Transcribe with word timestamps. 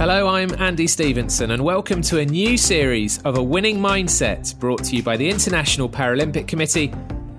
Hello, 0.00 0.28
I'm 0.28 0.50
Andy 0.54 0.86
Stevenson, 0.86 1.50
and 1.50 1.62
welcome 1.62 2.00
to 2.00 2.20
a 2.20 2.24
new 2.24 2.56
series 2.56 3.20
of 3.20 3.36
A 3.36 3.42
Winning 3.42 3.76
Mindset 3.76 4.58
brought 4.58 4.82
to 4.84 4.96
you 4.96 5.02
by 5.02 5.18
the 5.18 5.28
International 5.28 5.90
Paralympic 5.90 6.48
Committee 6.48 6.90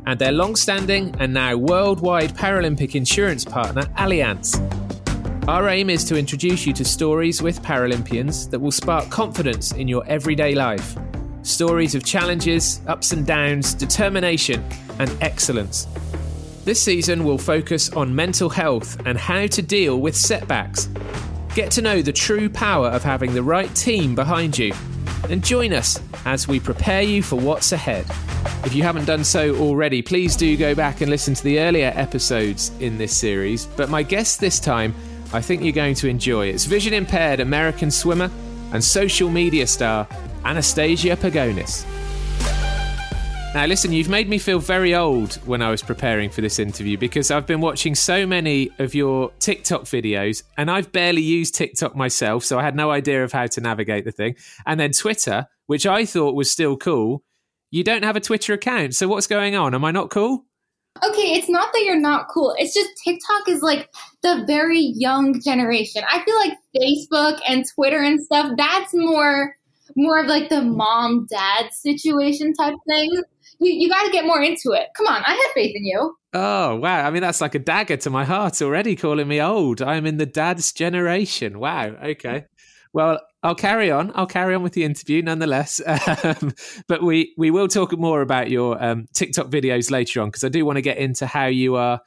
and 0.05 0.19
their 0.19 0.31
long 0.31 0.55
standing 0.55 1.11
and 1.17 1.33
now 1.33 1.57
worldwide 1.57 2.35
Paralympic 2.35 2.93
insurance 2.93 3.43
partner, 3.43 3.81
Allianz. 3.97 4.59
Our 5.47 5.69
aim 5.69 5.89
is 5.89 6.03
to 6.03 6.15
introduce 6.15 6.67
you 6.67 6.73
to 6.73 6.85
stories 6.85 7.41
with 7.41 7.63
Paralympians 7.63 8.47
that 8.51 8.59
will 8.59 8.71
spark 8.71 9.09
confidence 9.09 9.71
in 9.71 9.87
your 9.87 10.05
everyday 10.05 10.53
life. 10.53 10.95
Stories 11.41 11.95
of 11.95 12.05
challenges, 12.05 12.79
ups 12.85 13.11
and 13.11 13.25
downs, 13.25 13.73
determination, 13.73 14.63
and 14.99 15.09
excellence. 15.19 15.87
This 16.63 16.79
season 16.79 17.23
will 17.23 17.39
focus 17.39 17.89
on 17.93 18.13
mental 18.13 18.51
health 18.51 19.01
and 19.07 19.17
how 19.17 19.47
to 19.47 19.63
deal 19.63 19.99
with 19.99 20.15
setbacks. 20.15 20.89
Get 21.53 21.69
to 21.71 21.81
know 21.81 22.01
the 22.01 22.13
true 22.13 22.49
power 22.49 22.87
of 22.87 23.03
having 23.03 23.33
the 23.33 23.43
right 23.43 23.73
team 23.75 24.15
behind 24.15 24.57
you. 24.57 24.73
And 25.29 25.43
join 25.43 25.73
us 25.73 25.99
as 26.25 26.47
we 26.47 26.61
prepare 26.61 27.01
you 27.01 27.21
for 27.21 27.35
what's 27.35 27.73
ahead. 27.73 28.05
If 28.63 28.73
you 28.73 28.83
haven't 28.83 29.03
done 29.03 29.25
so 29.25 29.55
already, 29.57 30.01
please 30.01 30.37
do 30.37 30.55
go 30.55 30.73
back 30.73 31.01
and 31.01 31.11
listen 31.11 31.33
to 31.33 31.43
the 31.43 31.59
earlier 31.59 31.91
episodes 31.93 32.71
in 32.79 32.97
this 32.97 33.17
series. 33.17 33.65
But 33.65 33.89
my 33.89 34.01
guest 34.01 34.39
this 34.39 34.61
time, 34.61 34.95
I 35.33 35.41
think 35.41 35.61
you're 35.61 35.73
going 35.73 35.95
to 35.95 36.07
enjoy. 36.07 36.47
It's 36.47 36.63
vision 36.63 36.93
impaired 36.93 37.41
American 37.41 37.91
swimmer 37.91 38.31
and 38.71 38.81
social 38.81 39.29
media 39.29 39.67
star 39.67 40.07
Anastasia 40.45 41.17
Pagonis. 41.17 41.85
Now, 43.53 43.65
listen, 43.65 43.91
you've 43.91 44.07
made 44.07 44.29
me 44.29 44.37
feel 44.37 44.59
very 44.59 44.95
old 44.95 45.33
when 45.45 45.61
I 45.61 45.71
was 45.71 45.83
preparing 45.83 46.29
for 46.29 46.39
this 46.39 46.57
interview 46.57 46.97
because 46.97 47.31
I've 47.31 47.45
been 47.45 47.59
watching 47.59 47.95
so 47.95 48.25
many 48.25 48.69
of 48.79 48.95
your 48.95 49.29
TikTok 49.39 49.81
videos 49.81 50.43
and 50.57 50.71
I've 50.71 50.93
barely 50.93 51.21
used 51.21 51.55
TikTok 51.55 51.93
myself, 51.93 52.45
so 52.45 52.57
I 52.57 52.63
had 52.63 52.77
no 52.77 52.91
idea 52.91 53.25
of 53.25 53.33
how 53.33 53.47
to 53.47 53.59
navigate 53.59 54.05
the 54.05 54.13
thing. 54.13 54.35
And 54.65 54.79
then 54.79 54.93
Twitter, 54.93 55.47
which 55.67 55.85
I 55.85 56.05
thought 56.05 56.33
was 56.33 56.49
still 56.49 56.77
cool, 56.77 57.23
you 57.71 57.83
don't 57.83 58.05
have 58.05 58.15
a 58.15 58.21
Twitter 58.21 58.53
account. 58.53 58.95
So 58.95 59.09
what's 59.09 59.27
going 59.27 59.57
on? 59.57 59.75
Am 59.75 59.83
I 59.83 59.91
not 59.91 60.11
cool? 60.11 60.45
Okay, 61.03 61.33
it's 61.33 61.49
not 61.49 61.73
that 61.73 61.83
you're 61.83 61.99
not 61.99 62.29
cool. 62.29 62.55
It's 62.57 62.73
just 62.73 62.89
TikTok 63.03 63.49
is 63.49 63.61
like 63.61 63.89
the 64.23 64.45
very 64.47 64.93
young 64.95 65.41
generation. 65.41 66.03
I 66.09 66.23
feel 66.23 66.37
like 66.37 66.57
Facebook 66.73 67.41
and 67.45 67.65
Twitter 67.75 68.01
and 68.01 68.21
stuff, 68.23 68.53
that's 68.55 68.93
more 68.93 69.55
more 69.97 70.21
of 70.21 70.27
like 70.27 70.47
the 70.47 70.61
mom 70.61 71.27
dad 71.29 71.69
situation 71.73 72.53
type 72.53 72.75
thing 72.87 73.11
you, 73.61 73.73
you 73.73 73.89
got 73.89 74.03
to 74.03 74.11
get 74.11 74.25
more 74.25 74.41
into 74.41 74.71
it. 74.71 74.89
Come 74.95 75.07
on, 75.07 75.21
I 75.25 75.31
have 75.31 75.53
faith 75.53 75.75
in 75.75 75.85
you. 75.85 76.15
Oh, 76.33 76.75
wow. 76.77 77.05
I 77.05 77.11
mean, 77.11 77.21
that's 77.21 77.41
like 77.41 77.55
a 77.55 77.59
dagger 77.59 77.97
to 77.97 78.09
my 78.09 78.25
heart 78.25 78.61
already, 78.61 78.95
calling 78.95 79.27
me 79.27 79.41
old. 79.41 79.81
I'm 79.81 80.05
in 80.05 80.17
the 80.17 80.25
dad's 80.25 80.73
generation. 80.73 81.59
Wow. 81.59 81.95
Okay. 82.03 82.45
Well, 82.93 83.21
I'll 83.43 83.55
carry 83.55 83.91
on. 83.91 84.11
I'll 84.15 84.27
carry 84.27 84.55
on 84.55 84.63
with 84.63 84.73
the 84.73 84.83
interview 84.83 85.21
nonetheless. 85.21 85.79
Um, 86.23 86.53
but 86.87 87.03
we, 87.03 87.33
we 87.37 87.51
will 87.51 87.67
talk 87.67 87.97
more 87.97 88.21
about 88.21 88.49
your 88.49 88.81
um, 88.83 89.07
TikTok 89.13 89.47
videos 89.47 89.91
later 89.91 90.21
on 90.21 90.29
because 90.29 90.43
I 90.43 90.49
do 90.49 90.65
want 90.65 90.77
to 90.77 90.81
get 90.81 90.97
into 90.97 91.25
how 91.25 91.45
you 91.45 91.75
are, 91.75 92.01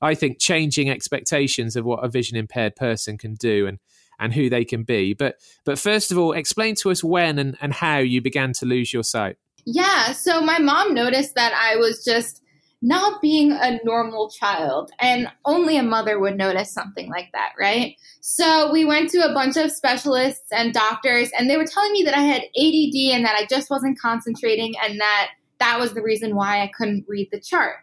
I 0.00 0.14
think, 0.14 0.38
changing 0.38 0.90
expectations 0.90 1.76
of 1.76 1.84
what 1.84 2.04
a 2.04 2.08
vision 2.08 2.36
impaired 2.36 2.76
person 2.76 3.18
can 3.18 3.34
do 3.34 3.66
and, 3.66 3.78
and 4.18 4.32
who 4.32 4.48
they 4.48 4.64
can 4.64 4.82
be. 4.82 5.14
But, 5.14 5.36
but 5.64 5.78
first 5.78 6.10
of 6.10 6.18
all, 6.18 6.32
explain 6.32 6.74
to 6.76 6.90
us 6.90 7.04
when 7.04 7.38
and, 7.38 7.56
and 7.60 7.72
how 7.72 7.98
you 7.98 8.20
began 8.20 8.52
to 8.54 8.66
lose 8.66 8.92
your 8.92 9.04
sight. 9.04 9.36
Yeah, 9.64 10.12
so 10.12 10.40
my 10.40 10.58
mom 10.58 10.94
noticed 10.94 11.34
that 11.34 11.52
I 11.54 11.76
was 11.76 12.04
just 12.04 12.42
not 12.82 13.20
being 13.20 13.52
a 13.52 13.78
normal 13.84 14.30
child, 14.30 14.90
and 14.98 15.28
only 15.44 15.76
a 15.76 15.82
mother 15.82 16.18
would 16.18 16.38
notice 16.38 16.72
something 16.72 17.10
like 17.10 17.28
that, 17.32 17.52
right? 17.58 17.94
So 18.22 18.72
we 18.72 18.86
went 18.86 19.10
to 19.10 19.18
a 19.18 19.34
bunch 19.34 19.58
of 19.58 19.70
specialists 19.70 20.50
and 20.50 20.72
doctors, 20.72 21.30
and 21.38 21.50
they 21.50 21.58
were 21.58 21.66
telling 21.66 21.92
me 21.92 22.02
that 22.04 22.16
I 22.16 22.22
had 22.22 22.42
ADD 22.42 23.14
and 23.14 23.24
that 23.24 23.36
I 23.36 23.46
just 23.50 23.68
wasn't 23.68 23.98
concentrating, 23.98 24.74
and 24.82 24.98
that 24.98 25.30
that 25.58 25.78
was 25.78 25.92
the 25.92 26.02
reason 26.02 26.34
why 26.34 26.62
I 26.62 26.70
couldn't 26.74 27.04
read 27.06 27.28
the 27.30 27.40
chart. 27.40 27.76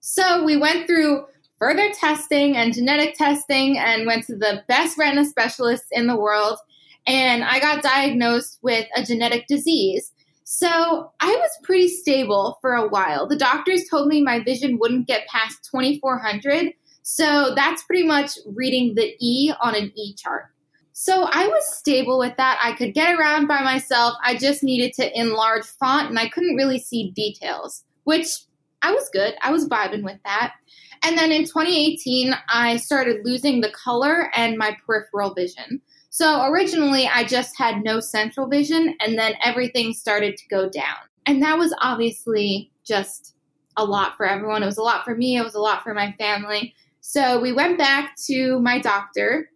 So 0.00 0.44
we 0.44 0.56
went 0.56 0.86
through 0.86 1.24
further 1.58 1.92
testing 1.92 2.56
and 2.56 2.72
genetic 2.72 3.16
testing 3.16 3.78
and 3.78 4.06
went 4.06 4.24
to 4.26 4.36
the 4.36 4.62
best 4.68 4.96
retina 4.96 5.24
specialists 5.24 5.88
in 5.90 6.06
the 6.06 6.16
world. 6.16 6.58
And 7.06 7.42
I 7.42 7.60
got 7.60 7.82
diagnosed 7.82 8.58
with 8.62 8.86
a 8.94 9.02
genetic 9.02 9.46
disease. 9.48 10.12
So 10.48 11.10
I 11.18 11.26
was 11.26 11.50
pretty 11.64 11.88
stable 11.88 12.58
for 12.60 12.74
a 12.74 12.86
while. 12.86 13.26
The 13.26 13.34
doctors 13.34 13.88
told 13.90 14.06
me 14.06 14.22
my 14.22 14.38
vision 14.38 14.78
wouldn't 14.78 15.08
get 15.08 15.26
past 15.26 15.68
2400. 15.68 16.72
So 17.02 17.52
that's 17.56 17.82
pretty 17.82 18.06
much 18.06 18.38
reading 18.54 18.94
the 18.94 19.16
E 19.18 19.52
on 19.60 19.74
an 19.74 19.90
E 19.96 20.14
chart. 20.14 20.44
So 20.92 21.28
I 21.32 21.48
was 21.48 21.76
stable 21.76 22.16
with 22.20 22.36
that. 22.36 22.60
I 22.62 22.74
could 22.74 22.94
get 22.94 23.18
around 23.18 23.48
by 23.48 23.60
myself. 23.62 24.14
I 24.24 24.36
just 24.36 24.62
needed 24.62 24.92
to 24.94 25.18
enlarge 25.18 25.66
font 25.66 26.10
and 26.10 26.18
I 26.18 26.28
couldn't 26.28 26.54
really 26.54 26.78
see 26.78 27.10
details, 27.10 27.82
which 28.04 28.28
I 28.82 28.92
was 28.92 29.10
good. 29.12 29.34
I 29.42 29.50
was 29.50 29.68
vibing 29.68 30.04
with 30.04 30.20
that. 30.24 30.54
And 31.02 31.18
then 31.18 31.32
in 31.32 31.42
2018, 31.42 32.36
I 32.48 32.76
started 32.76 33.24
losing 33.24 33.62
the 33.62 33.72
color 33.72 34.30
and 34.32 34.56
my 34.56 34.76
peripheral 34.86 35.34
vision. 35.34 35.82
So 36.16 36.46
originally, 36.46 37.06
I 37.06 37.24
just 37.24 37.58
had 37.58 37.84
no 37.84 38.00
central 38.00 38.48
vision, 38.48 38.96
and 39.00 39.18
then 39.18 39.34
everything 39.44 39.92
started 39.92 40.38
to 40.38 40.48
go 40.48 40.66
down. 40.66 40.96
And 41.26 41.42
that 41.42 41.58
was 41.58 41.76
obviously 41.82 42.70
just 42.86 43.34
a 43.76 43.84
lot 43.84 44.16
for 44.16 44.24
everyone. 44.24 44.62
It 44.62 44.66
was 44.66 44.78
a 44.78 44.82
lot 44.82 45.04
for 45.04 45.14
me, 45.14 45.36
it 45.36 45.42
was 45.42 45.54
a 45.54 45.60
lot 45.60 45.82
for 45.82 45.92
my 45.92 46.12
family. 46.12 46.74
So 47.02 47.38
we 47.38 47.52
went 47.52 47.76
back 47.76 48.16
to 48.28 48.58
my 48.60 48.78
doctor 48.78 49.50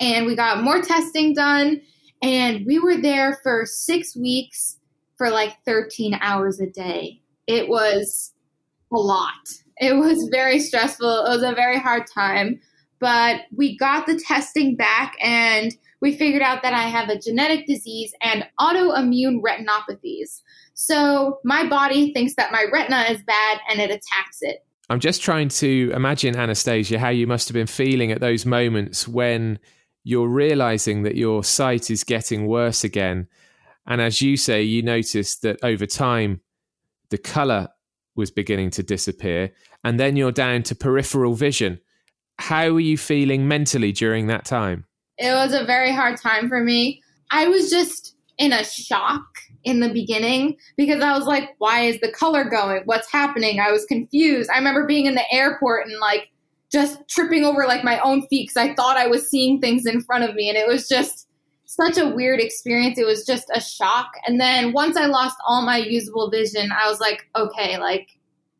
and 0.00 0.26
we 0.26 0.34
got 0.34 0.64
more 0.64 0.82
testing 0.82 1.32
done. 1.32 1.80
And 2.24 2.66
we 2.66 2.80
were 2.80 2.96
there 2.96 3.38
for 3.44 3.64
six 3.64 4.16
weeks 4.16 4.78
for 5.16 5.30
like 5.30 5.58
13 5.64 6.18
hours 6.20 6.58
a 6.58 6.66
day. 6.66 7.20
It 7.46 7.68
was 7.68 8.34
a 8.92 8.98
lot. 8.98 9.48
It 9.76 9.92
was 9.92 10.28
very 10.32 10.58
stressful. 10.58 11.26
It 11.26 11.28
was 11.28 11.44
a 11.44 11.54
very 11.54 11.78
hard 11.78 12.08
time. 12.12 12.60
But 12.98 13.42
we 13.54 13.78
got 13.78 14.06
the 14.06 14.18
testing 14.18 14.74
back 14.74 15.14
and 15.22 15.72
we 16.00 16.16
figured 16.16 16.42
out 16.42 16.62
that 16.62 16.72
I 16.72 16.82
have 16.82 17.08
a 17.08 17.18
genetic 17.18 17.66
disease 17.66 18.12
and 18.22 18.46
autoimmune 18.58 19.40
retinopathies. 19.42 20.40
So 20.74 21.40
my 21.44 21.66
body 21.68 22.12
thinks 22.12 22.34
that 22.36 22.52
my 22.52 22.64
retina 22.72 23.02
is 23.10 23.22
bad 23.22 23.60
and 23.68 23.80
it 23.80 23.90
attacks 23.90 24.38
it. 24.40 24.64
I'm 24.88 25.00
just 25.00 25.22
trying 25.22 25.48
to 25.48 25.92
imagine, 25.94 26.36
Anastasia, 26.36 26.98
how 26.98 27.10
you 27.10 27.26
must 27.26 27.48
have 27.48 27.54
been 27.54 27.66
feeling 27.66 28.10
at 28.10 28.20
those 28.20 28.44
moments 28.44 29.06
when 29.06 29.58
you're 30.02 30.28
realizing 30.28 31.02
that 31.02 31.14
your 31.14 31.44
sight 31.44 31.90
is 31.90 32.02
getting 32.02 32.46
worse 32.46 32.82
again. 32.82 33.28
And 33.86 34.00
as 34.00 34.20
you 34.20 34.36
say, 34.36 34.62
you 34.62 34.82
noticed 34.82 35.42
that 35.42 35.62
over 35.62 35.86
time, 35.86 36.40
the 37.10 37.18
color 37.18 37.68
was 38.16 38.30
beginning 38.30 38.70
to 38.70 38.82
disappear. 38.82 39.52
And 39.84 40.00
then 40.00 40.16
you're 40.16 40.32
down 40.32 40.62
to 40.64 40.74
peripheral 40.74 41.34
vision. 41.34 41.80
How 42.38 42.70
were 42.70 42.80
you 42.80 42.96
feeling 42.96 43.46
mentally 43.46 43.92
during 43.92 44.26
that 44.26 44.44
time? 44.44 44.86
It 45.20 45.32
was 45.32 45.52
a 45.52 45.64
very 45.64 45.92
hard 45.92 46.18
time 46.18 46.48
for 46.48 46.64
me. 46.64 47.02
I 47.30 47.46
was 47.46 47.70
just 47.70 48.16
in 48.38 48.52
a 48.52 48.64
shock 48.64 49.26
in 49.64 49.80
the 49.80 49.90
beginning 49.90 50.56
because 50.76 51.02
I 51.02 51.16
was 51.16 51.26
like, 51.26 51.50
why 51.58 51.82
is 51.82 52.00
the 52.00 52.10
color 52.10 52.44
going? 52.44 52.82
What's 52.86 53.12
happening? 53.12 53.60
I 53.60 53.70
was 53.70 53.84
confused. 53.84 54.48
I 54.50 54.56
remember 54.56 54.86
being 54.86 55.04
in 55.04 55.14
the 55.14 55.32
airport 55.32 55.86
and 55.86 55.98
like 56.00 56.30
just 56.72 57.06
tripping 57.08 57.44
over 57.44 57.66
like 57.66 57.84
my 57.84 58.00
own 58.00 58.26
feet 58.28 58.48
because 58.48 58.56
I 58.56 58.74
thought 58.74 58.96
I 58.96 59.08
was 59.08 59.28
seeing 59.28 59.60
things 59.60 59.84
in 59.84 60.00
front 60.02 60.24
of 60.24 60.34
me. 60.34 60.48
And 60.48 60.56
it 60.56 60.66
was 60.66 60.88
just 60.88 61.28
such 61.66 61.98
a 61.98 62.08
weird 62.08 62.40
experience. 62.40 62.98
It 62.98 63.06
was 63.06 63.26
just 63.26 63.50
a 63.54 63.60
shock. 63.60 64.12
And 64.26 64.40
then 64.40 64.72
once 64.72 64.96
I 64.96 65.06
lost 65.06 65.36
all 65.46 65.62
my 65.62 65.76
usable 65.76 66.30
vision, 66.30 66.70
I 66.72 66.88
was 66.88 66.98
like, 66.98 67.28
okay, 67.36 67.78
like 67.78 68.08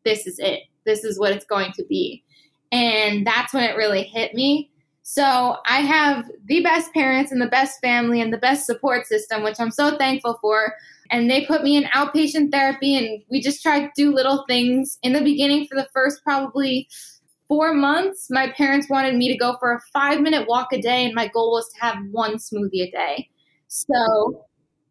this 0.05 0.27
is 0.27 0.39
it. 0.39 0.65
This 0.85 1.05
is 1.05 1.19
what 1.19 1.33
it's 1.33 1.47
going 1.47 1.73
to 1.73 1.85
be. 1.89 2.23
And 2.71 3.27
that's 3.27 3.55
when 3.55 3.65
it 3.65 3.77
really 3.77 4.03
hit 4.05 4.35
me. 4.35 4.70
So 5.13 5.57
I 5.67 5.81
have 5.81 6.31
the 6.45 6.63
best 6.63 6.95
parents 6.95 7.33
and 7.33 7.43
the 7.43 7.49
best 7.49 7.81
family 7.81 8.21
and 8.21 8.33
the 8.33 8.39
best 8.39 8.65
support 8.65 9.09
system, 9.09 9.43
which 9.43 9.59
I'm 9.59 9.73
so 9.73 9.99
thankful 9.99 10.39
for. 10.41 10.77
And 11.11 11.29
they 11.29 11.45
put 11.47 11.65
me 11.65 11.77
in 11.77 11.83
outpatient 11.87 12.53
therapy, 12.53 12.97
and 12.97 13.21
we 13.29 13.41
just 13.41 13.61
tried 13.61 13.87
to 13.87 13.91
do 13.97 14.15
little 14.15 14.45
things. 14.49 15.01
In 15.03 15.13
the 15.13 15.21
beginning, 15.21 15.67
for 15.67 15.75
the 15.75 15.89
first 15.93 16.23
probably 16.23 16.89
four 17.49 17.75
months, 17.75 18.29
my 18.31 18.53
parents 18.53 18.89
wanted 18.89 19.17
me 19.17 19.27
to 19.27 19.37
go 19.37 19.57
for 19.59 19.73
a 19.73 19.81
five 19.93 20.21
minute 20.21 20.47
walk 20.47 20.73
a 20.73 20.81
day, 20.81 21.07
and 21.07 21.13
my 21.13 21.27
goal 21.27 21.51
was 21.51 21.69
to 21.73 21.81
have 21.81 21.97
one 22.13 22.37
smoothie 22.37 22.87
a 22.87 22.91
day. 22.93 23.29
So 23.67 24.47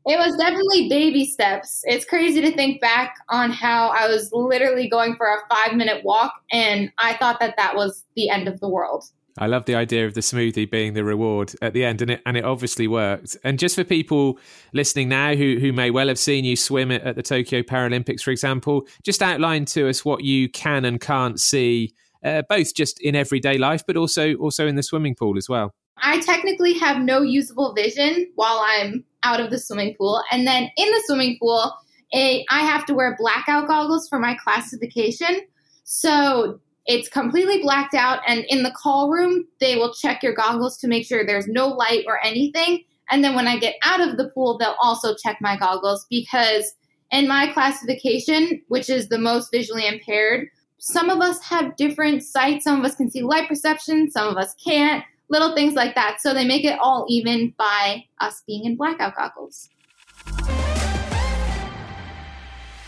it 0.06 0.19
was 0.19 0.36
definitely 0.36 0.89
baby 0.89 1.24
steps. 1.27 1.80
It's 1.86 2.04
crazy 2.04 2.42
to 2.42 2.51
think 2.51 2.81
back 2.81 3.15
on 3.30 3.51
how 3.51 3.88
I 3.88 4.10
was 4.10 4.31
literally 4.33 4.89
going 4.89 5.15
for 5.15 5.27
a 5.27 5.38
five 5.56 5.77
minute 5.77 6.04
walk, 6.04 6.33
and 6.51 6.92
I 6.98 7.13
thought 7.13 7.39
that 7.39 7.56
that 7.56 7.77
was 7.77 8.04
the 8.18 8.30
end 8.30 8.50
of 8.50 8.60
the 8.60 8.68
world. 8.68 9.06
I 9.37 9.47
love 9.47 9.65
the 9.65 9.75
idea 9.75 10.05
of 10.05 10.13
the 10.13 10.21
smoothie 10.21 10.69
being 10.69 10.93
the 10.93 11.03
reward 11.03 11.53
at 11.61 11.73
the 11.73 11.85
end, 11.85 12.01
and 12.01 12.11
it 12.11 12.21
and 12.25 12.35
it 12.37 12.43
obviously 12.43 12.87
worked. 12.87 13.37
And 13.43 13.59
just 13.59 13.75
for 13.75 13.83
people 13.83 14.39
listening 14.73 15.09
now 15.09 15.35
who 15.35 15.57
who 15.59 15.71
may 15.71 15.91
well 15.91 16.07
have 16.07 16.19
seen 16.19 16.45
you 16.45 16.55
swim 16.55 16.91
at, 16.91 17.01
at 17.03 17.15
the 17.15 17.23
Tokyo 17.23 17.61
Paralympics, 17.61 18.21
for 18.21 18.31
example, 18.31 18.87
just 19.03 19.21
outline 19.21 19.65
to 19.65 19.87
us 19.87 20.03
what 20.03 20.23
you 20.23 20.49
can 20.49 20.85
and 20.85 20.99
can't 20.99 21.39
see, 21.39 21.93
uh, 22.23 22.41
both 22.49 22.73
just 22.75 22.99
in 23.01 23.15
everyday 23.15 23.57
life, 23.57 23.83
but 23.85 23.95
also 23.95 24.33
also 24.35 24.67
in 24.67 24.75
the 24.75 24.83
swimming 24.83 25.15
pool 25.15 25.37
as 25.37 25.47
well. 25.47 25.73
I 26.01 26.19
technically 26.21 26.73
have 26.79 27.01
no 27.01 27.21
usable 27.21 27.73
vision 27.73 28.27
while 28.35 28.63
I'm 28.65 29.03
out 29.23 29.39
of 29.39 29.49
the 29.51 29.59
swimming 29.59 29.95
pool. 29.97 30.23
And 30.31 30.47
then 30.47 30.69
in 30.77 30.91
the 30.91 31.03
swimming 31.05 31.37
pool, 31.39 31.73
I 32.13 32.43
have 32.49 32.85
to 32.85 32.93
wear 32.93 33.15
blackout 33.19 33.67
goggles 33.67 34.07
for 34.07 34.19
my 34.19 34.35
classification. 34.35 35.41
So 35.83 36.59
it's 36.89 37.07
completely 37.07 37.62
blacked 37.62 37.94
out. 37.94 38.19
And 38.27 38.44
in 38.50 38.63
the 38.63 38.71
call 38.71 39.12
room, 39.12 39.45
they 39.59 39.75
will 39.75 39.94
check 39.94 40.24
your 40.24 40.33
goggles 40.33 40.75
to 40.80 40.88
make 40.88 41.06
sure 41.06 41.24
there's 41.24 41.47
no 41.47 41.68
light 41.68 42.03
or 42.07 42.19
anything. 42.25 42.83
And 43.12 43.24
then 43.24 43.36
when 43.36 43.47
I 43.47 43.59
get 43.59 43.75
out 43.83 44.01
of 44.01 44.18
the 44.18 44.30
pool, 44.30 44.57
they'll 44.57 44.75
also 44.81 45.15
check 45.15 45.38
my 45.39 45.56
goggles 45.56 46.07
because 46.09 46.74
in 47.12 47.27
my 47.27 47.45
classification, 47.53 48.63
which 48.69 48.89
is 48.89 49.07
the 49.07 49.19
most 49.19 49.51
visually 49.51 49.88
impaired, 49.88 50.47
some 50.80 51.12
of 51.12 51.21
us 51.21 51.39
have 51.44 51.75
different 51.75 52.24
sights. 52.24 52.63
Some 52.63 52.80
of 52.80 52.86
us 52.86 52.95
can 52.95 53.12
see 53.12 53.21
light 53.21 53.47
perception, 53.47 54.09
some 54.09 54.27
of 54.27 54.38
us 54.38 54.56
can't, 54.56 55.03
little 55.30 55.53
things 55.53 55.75
like 55.75 55.94
that. 55.94 56.18
So 56.21 56.33
they 56.33 56.45
make 56.45 56.65
it 56.65 56.80
all 56.80 57.06
even 57.07 57.53
by 57.56 58.06
us 58.19 58.41
being 58.47 58.65
in 58.65 58.75
blackout 58.75 59.15
goggles. 59.15 59.69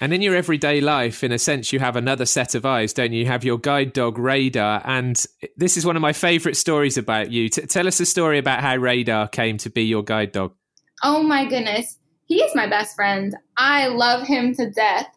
And 0.02 0.12
in 0.14 0.24
your 0.24 0.36
everyday 0.36 0.82
life, 0.82 1.24
in 1.24 1.32
a 1.32 1.38
sense, 1.38 1.72
you 1.72 1.80
have 1.80 1.96
another 1.96 2.26
set 2.26 2.56
of 2.56 2.66
eyes, 2.66 2.92
don't 2.92 3.14
you? 3.14 3.20
You 3.20 3.28
have 3.28 3.44
your 3.44 3.60
guide 3.60 3.94
dog, 3.94 4.18
Radar. 4.18 4.82
And 4.84 5.24
this 5.58 5.78
is 5.78 5.86
one 5.86 5.96
of 5.96 6.02
my 6.02 6.12
favorite 6.12 6.58
stories 6.58 6.98
about 6.98 7.32
you. 7.32 7.50
T- 7.50 7.68
tell 7.68 7.88
us 7.88 8.00
a 8.00 8.06
story 8.08 8.40
about 8.40 8.62
how 8.62 8.76
Radar 8.78 9.28
came 9.28 9.60
to 9.60 9.70
be 9.70 9.84
your 9.84 10.04
guide 10.04 10.32
dog. 10.32 10.56
Oh 11.04 11.22
my 11.22 11.46
goodness. 11.46 12.00
He 12.26 12.42
is 12.42 12.56
my 12.56 12.66
best 12.66 12.96
friend. 12.96 13.36
I 13.58 13.90
love 13.90 14.26
him 14.26 14.56
to 14.56 14.72
death. 14.72 15.08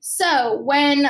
So 0.00 0.58
when 0.58 1.08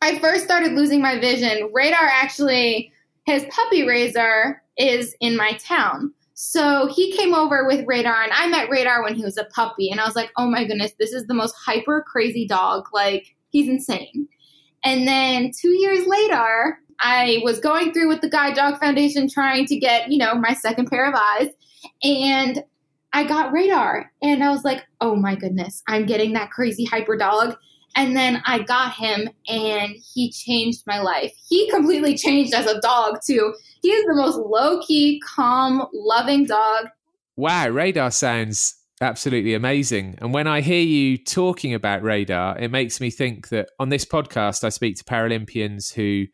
I 0.00 0.20
first 0.20 0.44
started 0.44 0.74
losing 0.74 1.02
my 1.02 1.18
vision, 1.18 1.70
Radar 1.72 2.06
actually, 2.06 2.92
his 3.26 3.44
puppy 3.50 3.84
raiser 3.84 4.62
is 4.78 5.16
in 5.18 5.36
my 5.36 5.54
town. 5.54 6.14
So 6.34 6.88
he 6.88 7.16
came 7.16 7.32
over 7.32 7.64
with 7.64 7.86
Radar, 7.86 8.22
and 8.22 8.32
I 8.32 8.48
met 8.48 8.68
Radar 8.68 9.02
when 9.02 9.14
he 9.14 9.22
was 9.22 9.36
a 9.36 9.44
puppy, 9.44 9.88
and 9.90 10.00
I 10.00 10.04
was 10.04 10.16
like, 10.16 10.32
oh 10.36 10.50
my 10.50 10.64
goodness, 10.64 10.92
this 10.98 11.12
is 11.12 11.26
the 11.26 11.34
most 11.34 11.54
hyper 11.64 12.04
crazy 12.06 12.46
dog. 12.46 12.88
Like, 12.92 13.36
he's 13.50 13.68
insane. 13.68 14.28
And 14.84 15.06
then 15.06 15.52
two 15.56 15.70
years 15.70 16.06
later, 16.06 16.78
I 17.00 17.40
was 17.44 17.60
going 17.60 17.92
through 17.92 18.08
with 18.08 18.20
the 18.20 18.28
Guide 18.28 18.54
Dog 18.54 18.80
Foundation 18.80 19.28
trying 19.28 19.66
to 19.66 19.76
get, 19.76 20.10
you 20.10 20.18
know, 20.18 20.34
my 20.34 20.54
second 20.54 20.90
pair 20.90 21.08
of 21.08 21.14
eyes, 21.14 21.48
and 22.02 22.64
I 23.12 23.22
got 23.22 23.52
Radar, 23.52 24.10
and 24.20 24.42
I 24.42 24.50
was 24.50 24.64
like, 24.64 24.84
oh 25.00 25.14
my 25.14 25.36
goodness, 25.36 25.84
I'm 25.86 26.04
getting 26.04 26.32
that 26.32 26.50
crazy 26.50 26.84
hyper 26.84 27.16
dog. 27.16 27.56
And 27.96 28.16
then 28.16 28.42
I 28.44 28.58
got 28.58 28.92
him 28.94 29.28
and 29.46 29.94
he 30.12 30.32
changed 30.32 30.82
my 30.84 30.98
life. 30.98 31.32
He 31.48 31.70
completely 31.70 32.16
changed 32.16 32.52
as 32.52 32.66
a 32.66 32.80
dog, 32.80 33.18
too. 33.24 33.54
He 33.84 33.90
is 33.90 34.06
the 34.06 34.14
most 34.14 34.38
low 34.38 34.80
key, 34.80 35.20
calm, 35.20 35.86
loving 35.92 36.46
dog. 36.46 36.86
Wow, 37.36 37.68
Radar 37.68 38.10
sounds 38.10 38.76
absolutely 39.02 39.52
amazing. 39.52 40.16
And 40.22 40.32
when 40.32 40.46
I 40.46 40.62
hear 40.62 40.80
you 40.80 41.18
talking 41.18 41.74
about 41.74 42.02
Radar, 42.02 42.58
it 42.58 42.70
makes 42.70 42.98
me 42.98 43.10
think 43.10 43.50
that 43.50 43.68
on 43.78 43.90
this 43.90 44.06
podcast, 44.06 44.64
I 44.64 44.70
speak 44.70 44.96
to 44.96 45.04
Paralympians 45.04 45.92
who 45.92 46.24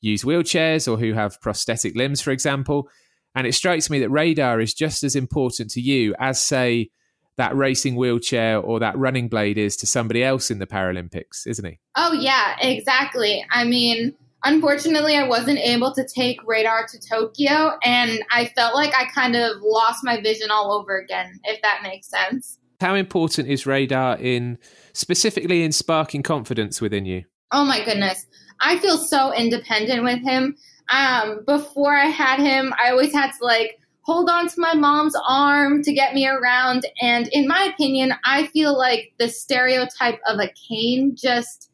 use 0.00 0.24
wheelchairs 0.24 0.90
or 0.90 0.96
who 0.96 1.12
have 1.12 1.38
prosthetic 1.42 1.94
limbs, 1.94 2.22
for 2.22 2.30
example. 2.30 2.88
And 3.34 3.46
it 3.46 3.52
strikes 3.52 3.90
me 3.90 3.98
that 3.98 4.08
Radar 4.08 4.58
is 4.58 4.72
just 4.72 5.04
as 5.04 5.14
important 5.14 5.70
to 5.72 5.82
you 5.82 6.14
as, 6.18 6.42
say, 6.42 6.88
that 7.36 7.54
racing 7.54 7.96
wheelchair 7.96 8.58
or 8.58 8.80
that 8.80 8.96
running 8.96 9.28
blade 9.28 9.58
is 9.58 9.76
to 9.76 9.86
somebody 9.86 10.24
else 10.24 10.50
in 10.50 10.58
the 10.58 10.66
Paralympics, 10.66 11.46
isn't 11.46 11.66
he? 11.66 11.80
Oh, 11.96 12.14
yeah, 12.14 12.56
exactly. 12.62 13.44
I 13.50 13.64
mean, 13.64 14.14
unfortunately, 14.44 15.16
I 15.16 15.26
wasn't 15.26 15.58
able 15.58 15.94
to 15.94 16.06
take 16.06 16.46
radar 16.46 16.86
to 16.86 16.98
Tokyo, 16.98 17.72
and 17.82 18.22
I 18.30 18.46
felt 18.56 18.74
like 18.74 18.94
I 18.96 19.06
kind 19.06 19.36
of 19.36 19.60
lost 19.62 20.00
my 20.04 20.20
vision 20.20 20.50
all 20.50 20.72
over 20.72 20.98
again, 20.98 21.40
if 21.44 21.60
that 21.62 21.80
makes 21.82 22.08
sense. 22.08 22.58
How 22.80 22.94
important 22.94 23.48
is 23.48 23.66
radar 23.66 24.16
in 24.18 24.58
specifically 24.92 25.62
in 25.64 25.72
sparking 25.72 26.22
confidence 26.22 26.80
within 26.80 27.04
you? 27.04 27.24
Oh 27.50 27.64
my 27.64 27.84
goodness. 27.84 28.26
I 28.60 28.78
feel 28.78 28.98
so 28.98 29.32
independent 29.32 30.04
with 30.04 30.22
him. 30.22 30.56
Um, 30.90 31.40
before 31.46 31.96
I 31.96 32.06
had 32.06 32.40
him, 32.40 32.72
I 32.82 32.90
always 32.90 33.12
had 33.12 33.30
to 33.38 33.44
like 33.44 33.78
hold 34.02 34.30
on 34.30 34.48
to 34.48 34.54
my 34.60 34.74
mom's 34.74 35.14
arm 35.28 35.82
to 35.82 35.92
get 35.92 36.14
me 36.14 36.26
around. 36.26 36.86
And 37.02 37.28
in 37.32 37.46
my 37.46 37.64
opinion, 37.64 38.14
I 38.24 38.46
feel 38.46 38.76
like 38.76 39.12
the 39.18 39.28
stereotype 39.28 40.18
of 40.26 40.38
a 40.38 40.50
cane 40.68 41.14
just 41.14 41.70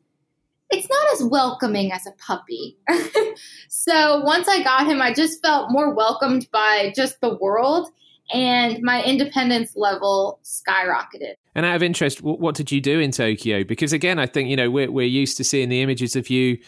it's 0.74 0.88
not 0.88 1.12
as 1.14 1.24
welcoming 1.24 1.92
as 1.92 2.06
a 2.06 2.12
puppy. 2.12 2.76
so 3.68 4.20
once 4.20 4.48
I 4.48 4.62
got 4.62 4.86
him, 4.86 5.00
I 5.00 5.12
just 5.12 5.40
felt 5.42 5.70
more 5.70 5.94
welcomed 5.94 6.48
by 6.52 6.92
just 6.96 7.20
the 7.20 7.36
world 7.36 7.88
and 8.32 8.82
my 8.82 9.02
independence 9.02 9.76
level 9.76 10.40
skyrocketed. 10.42 11.34
And 11.54 11.64
out 11.64 11.76
of 11.76 11.82
interest, 11.82 12.22
what 12.22 12.54
did 12.54 12.72
you 12.72 12.80
do 12.80 12.98
in 12.98 13.12
Tokyo? 13.12 13.64
Because 13.64 13.92
again, 13.92 14.18
I 14.18 14.26
think, 14.26 14.48
you 14.48 14.56
know, 14.56 14.70
we're, 14.70 14.90
we're 14.90 15.06
used 15.06 15.36
to 15.36 15.44
seeing 15.44 15.68
the 15.68 15.82
images 15.82 16.16
of 16.16 16.30
you 16.30 16.58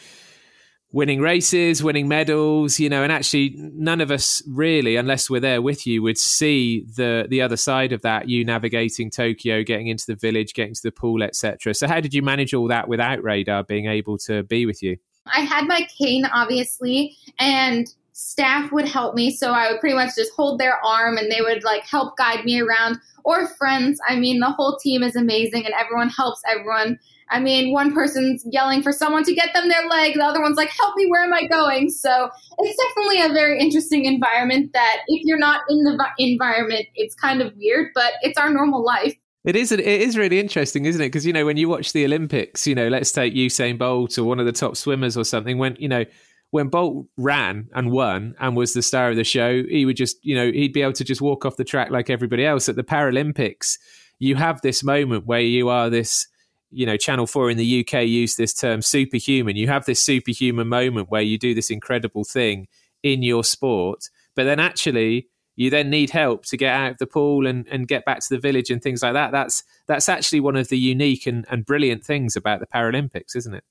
winning 0.97 1.21
races, 1.21 1.83
winning 1.83 2.09
medals, 2.09 2.81
you 2.81 2.89
know, 2.89 3.03
and 3.03 3.13
actually 3.13 3.55
none 3.59 4.01
of 4.01 4.11
us 4.11 4.43
really, 4.49 4.97
unless 4.97 5.29
we're 5.29 5.39
there 5.39 5.61
with 5.61 5.87
you, 5.87 6.03
would 6.03 6.17
see 6.17 6.87
the 6.97 7.27
the 7.29 7.43
other 7.43 7.57
side 7.57 7.93
of 7.93 8.01
that, 8.01 8.31
you 8.31 8.43
navigating 8.47 9.11
Tokyo, 9.11 9.63
getting 9.63 9.89
into 9.89 10.07
the 10.07 10.15
village, 10.15 10.55
getting 10.55 10.73
to 10.73 10.83
the 10.83 10.91
pool, 10.91 11.23
etc. 11.23 11.75
So 11.75 11.87
how 11.87 12.01
did 12.01 12.15
you 12.15 12.23
manage 12.23 12.55
all 12.55 12.67
that 12.69 12.89
without 12.89 13.23
Radar 13.23 13.63
being 13.63 13.85
able 13.85 14.17
to 14.21 14.43
be 14.45 14.65
with 14.65 14.83
you? 14.83 14.97
I 15.27 15.41
had 15.41 15.67
my 15.67 15.87
cane 15.99 16.25
obviously 16.25 17.15
and 17.39 17.87
staff 18.13 18.73
would 18.73 18.89
help 18.89 19.15
me 19.15 19.31
so 19.31 19.53
I 19.53 19.71
would 19.71 19.81
pretty 19.81 19.97
much 19.97 20.15
just 20.17 20.33
hold 20.35 20.59
their 20.59 20.83
arm 20.83 21.19
and 21.19 21.31
they 21.31 21.43
would 21.43 21.63
like 21.63 21.85
help 21.85 22.17
guide 22.17 22.47
me 22.47 22.59
around 22.61 22.97
or 23.23 23.47
friends. 23.47 24.01
I 24.09 24.17
mean, 24.17 24.41
the 24.41 24.51
whole 24.51 24.79
team 24.79 25.03
is 25.03 25.15
amazing 25.15 25.67
and 25.67 25.75
everyone 25.79 26.09
helps 26.09 26.41
everyone 26.49 26.99
I 27.31 27.41
mean, 27.41 27.73
one 27.73 27.93
person's 27.93 28.45
yelling 28.51 28.83
for 28.83 28.93
someone 28.93 29.25
to 29.25 29.35
get 29.35 29.53
them 29.53 29.69
their 29.69 29.87
leg, 29.89 30.15
the 30.15 30.25
other 30.25 30.41
one's 30.41 30.57
like, 30.57 30.71
help 30.71 30.95
me, 30.97 31.07
where 31.09 31.25
am 31.25 31.33
I 31.33 31.47
going? 31.47 31.91
So 31.91 32.31
it's 32.59 32.85
definitely 32.85 33.23
a 33.23 33.33
very 33.33 33.59
interesting 33.59 34.05
environment 34.05 34.73
that 34.75 34.99
if 35.09 35.23
you're 35.25 35.39
not 35.39 35.63
in 35.69 35.83
the 35.83 36.07
environment, 36.19 36.87
it's 36.95 37.15
kind 37.15 37.43
of 37.43 37.53
weird, 37.57 37.91
but 37.95 38.13
it's 38.23 38.39
our 38.39 38.51
normal 38.51 38.85
life. 38.85 39.15
It 39.45 39.55
is. 39.55 39.71
It 39.71 39.81
is 39.81 40.19
really 40.19 40.41
interesting, 40.41 40.87
isn't 40.87 41.01
it? 41.01 41.07
Because 41.07 41.25
you 41.25 41.33
know, 41.33 41.47
when 41.47 41.57
you 41.57 41.69
watch 41.69 41.93
the 41.93 42.05
Olympics, 42.05 42.67
you 42.67 42.75
know, 42.75 42.89
let's 42.89 43.13
take 43.13 43.33
Usain 43.33 43.79
Bolt 43.79 44.19
or 44.19 44.25
one 44.25 44.41
of 44.41 44.47
the 44.47 44.53
top 44.53 44.77
swimmers 44.77 45.17
or 45.17 45.23
something. 45.23 45.57
When 45.57 45.77
you 45.79 45.89
know, 45.89 46.05
when 46.51 46.67
Bolt 46.67 47.07
ran 47.17 47.69
and 47.73 47.93
won 47.93 48.35
and 48.41 48.57
was 48.57 48.73
the 48.73 48.83
star 48.83 49.11
of 49.11 49.17
the 49.17 49.23
show, 49.23 49.63
he 49.69 49.87
would 49.87 49.97
just, 49.97 50.17
you 50.23 50.35
know, 50.35 50.51
he'd 50.51 50.73
be 50.73 50.83
able 50.83 50.95
to 50.95 51.05
just 51.05 51.21
walk 51.21 51.45
off 51.45 51.57
the 51.57 51.65
track 51.65 51.93
like 51.93 52.11
everybody 52.11 52.45
else. 52.45 52.69
At 52.69 52.75
the 52.75 52.83
Paralympics, 52.83 53.79
you 54.19 54.35
have 54.35 54.61
this 54.63 54.83
moment 54.83 55.27
where 55.27 55.41
you 55.41 55.69
are 55.69 55.91
this 55.91 56.27
you 56.71 56.87
know, 56.87 56.97
Channel 56.97 57.27
4 57.27 57.51
in 57.51 57.57
the 57.57 57.87
UK 57.87 58.03
use 58.05 58.37
this 58.37 58.53
term 58.55 58.83
superhuman. 58.83 59.57
You 59.57 59.69
have 59.69 59.85
this 59.85 60.03
superhuman 60.03 60.69
moment 60.69 61.11
where 61.11 61.23
you 61.23 61.39
do 61.39 61.55
this 61.55 61.71
incredible 61.71 62.25
thing 62.25 62.69
in 63.03 63.23
your 63.23 63.45
sport, 63.45 64.09
but 64.35 64.45
then 64.45 64.61
actually 64.61 65.29
you 65.57 65.71
then 65.71 65.89
need 65.89 66.11
help 66.11 66.45
to 66.47 66.57
get 66.57 66.75
out 66.75 66.93
of 66.93 66.99
the 66.99 67.07
pool 67.07 67.47
and, 67.47 67.67
and 67.69 67.89
get 67.89 68.05
back 68.05 68.21
to 68.21 68.29
the 68.31 68.39
village 68.39 68.71
and 68.71 68.83
things 68.83 69.03
like 69.03 69.15
that. 69.15 69.33
That's 69.33 69.65
that's 69.87 70.09
actually 70.09 70.41
one 70.41 70.57
of 70.57 70.69
the 70.69 70.79
unique 70.79 71.27
and, 71.27 71.47
and 71.51 71.65
brilliant 71.65 72.05
things 72.05 72.37
about 72.37 72.61
the 72.61 72.67
Paralympics, 72.67 73.35
isn't 73.35 73.55
it? 73.55 73.65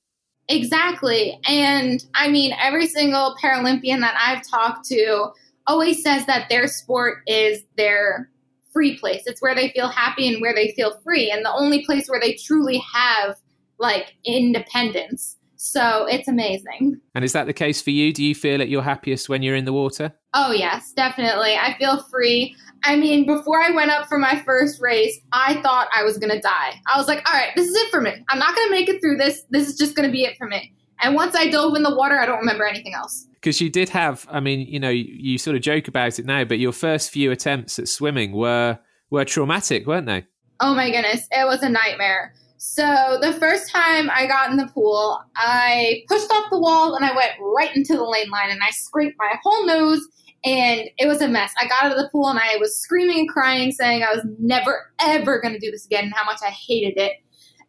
Exactly. 0.48 1.40
And 1.48 2.04
I 2.14 2.28
mean, 2.28 2.54
every 2.60 2.86
single 2.86 3.36
Paralympian 3.42 4.00
that 4.00 4.16
I've 4.18 4.48
talked 4.48 4.86
to 4.88 5.30
always 5.66 6.02
says 6.02 6.26
that 6.26 6.48
their 6.48 6.68
sport 6.68 7.18
is 7.26 7.62
their 7.76 8.30
free 8.76 8.98
place. 8.98 9.22
It's 9.24 9.40
where 9.40 9.54
they 9.54 9.70
feel 9.70 9.88
happy 9.88 10.28
and 10.28 10.42
where 10.42 10.54
they 10.54 10.72
feel 10.76 11.00
free, 11.02 11.30
and 11.30 11.42
the 11.42 11.52
only 11.52 11.82
place 11.86 12.08
where 12.08 12.20
they 12.20 12.34
truly 12.34 12.82
have 12.92 13.36
like 13.78 14.14
independence. 14.26 15.38
So 15.56 16.04
it's 16.04 16.28
amazing. 16.28 17.00
And 17.14 17.24
is 17.24 17.32
that 17.32 17.46
the 17.46 17.54
case 17.54 17.80
for 17.80 17.90
you? 17.90 18.12
Do 18.12 18.22
you 18.22 18.34
feel 18.34 18.60
at 18.60 18.68
your 18.68 18.82
happiest 18.82 19.30
when 19.30 19.42
you're 19.42 19.56
in 19.56 19.64
the 19.64 19.72
water? 19.72 20.12
Oh, 20.34 20.52
yes, 20.52 20.92
definitely. 20.92 21.54
I 21.56 21.74
feel 21.78 22.02
free. 22.02 22.54
I 22.84 22.96
mean, 22.96 23.24
before 23.24 23.62
I 23.62 23.70
went 23.70 23.90
up 23.90 24.06
for 24.08 24.18
my 24.18 24.42
first 24.44 24.78
race, 24.82 25.18
I 25.32 25.54
thought 25.62 25.88
I 25.96 26.02
was 26.02 26.18
going 26.18 26.32
to 26.32 26.40
die. 26.40 26.74
I 26.86 26.98
was 26.98 27.08
like, 27.08 27.26
all 27.26 27.34
right, 27.34 27.52
this 27.56 27.66
is 27.66 27.74
it 27.74 27.90
for 27.90 28.02
me. 28.02 28.12
I'm 28.28 28.38
not 28.38 28.54
going 28.54 28.68
to 28.68 28.70
make 28.70 28.90
it 28.90 29.00
through 29.00 29.16
this. 29.16 29.44
This 29.48 29.66
is 29.66 29.78
just 29.78 29.96
going 29.96 30.06
to 30.06 30.12
be 30.12 30.24
it 30.24 30.36
for 30.36 30.46
me. 30.46 30.74
And 31.00 31.14
once 31.14 31.34
I 31.34 31.50
dove 31.50 31.74
in 31.76 31.82
the 31.82 31.94
water, 31.94 32.18
I 32.18 32.26
don't 32.26 32.38
remember 32.38 32.64
anything 32.64 32.94
else. 32.94 33.26
Because 33.34 33.60
you 33.60 33.70
did 33.70 33.88
have 33.90 34.26
i 34.28 34.40
mean 34.40 34.66
you 34.66 34.80
know 34.80 34.88
you 34.88 35.38
sort 35.38 35.54
of 35.54 35.62
joke 35.62 35.86
about 35.86 36.18
it 36.18 36.26
now 36.26 36.42
but 36.42 36.58
your 36.58 36.72
first 36.72 37.10
few 37.10 37.30
attempts 37.30 37.78
at 37.78 37.86
swimming 37.86 38.32
were 38.32 38.76
were 39.10 39.24
traumatic 39.24 39.86
weren't 39.86 40.06
they? 40.06 40.24
Oh 40.58 40.74
my 40.74 40.90
goodness 40.90 41.28
it 41.30 41.46
was 41.46 41.62
a 41.62 41.68
nightmare. 41.68 42.34
So 42.56 43.18
the 43.20 43.32
first 43.34 43.70
time 43.70 44.10
i 44.10 44.26
got 44.26 44.50
in 44.50 44.56
the 44.56 44.66
pool 44.66 45.20
i 45.36 46.02
pushed 46.08 46.30
off 46.32 46.50
the 46.50 46.58
wall 46.58 46.96
and 46.96 47.04
i 47.04 47.14
went 47.14 47.32
right 47.40 47.74
into 47.76 47.94
the 47.94 48.02
lane 48.02 48.30
line 48.30 48.50
and 48.50 48.62
i 48.64 48.70
scraped 48.70 49.16
my 49.18 49.32
whole 49.44 49.64
nose 49.64 50.04
and 50.44 50.88
it 50.98 51.06
was 51.06 51.20
a 51.22 51.28
mess. 51.28 51.52
I 51.58 51.66
got 51.66 51.84
out 51.84 51.92
of 51.92 51.98
the 51.98 52.08
pool 52.10 52.28
and 52.28 52.40
i 52.40 52.56
was 52.56 52.76
screaming 52.80 53.20
and 53.20 53.28
crying 53.28 53.70
saying 53.70 54.02
i 54.02 54.12
was 54.12 54.26
never 54.40 54.90
ever 55.00 55.40
going 55.40 55.54
to 55.54 55.60
do 55.60 55.70
this 55.70 55.86
again 55.86 56.04
and 56.04 56.14
how 56.14 56.24
much 56.24 56.40
i 56.42 56.50
hated 56.50 57.00
it 57.00 57.12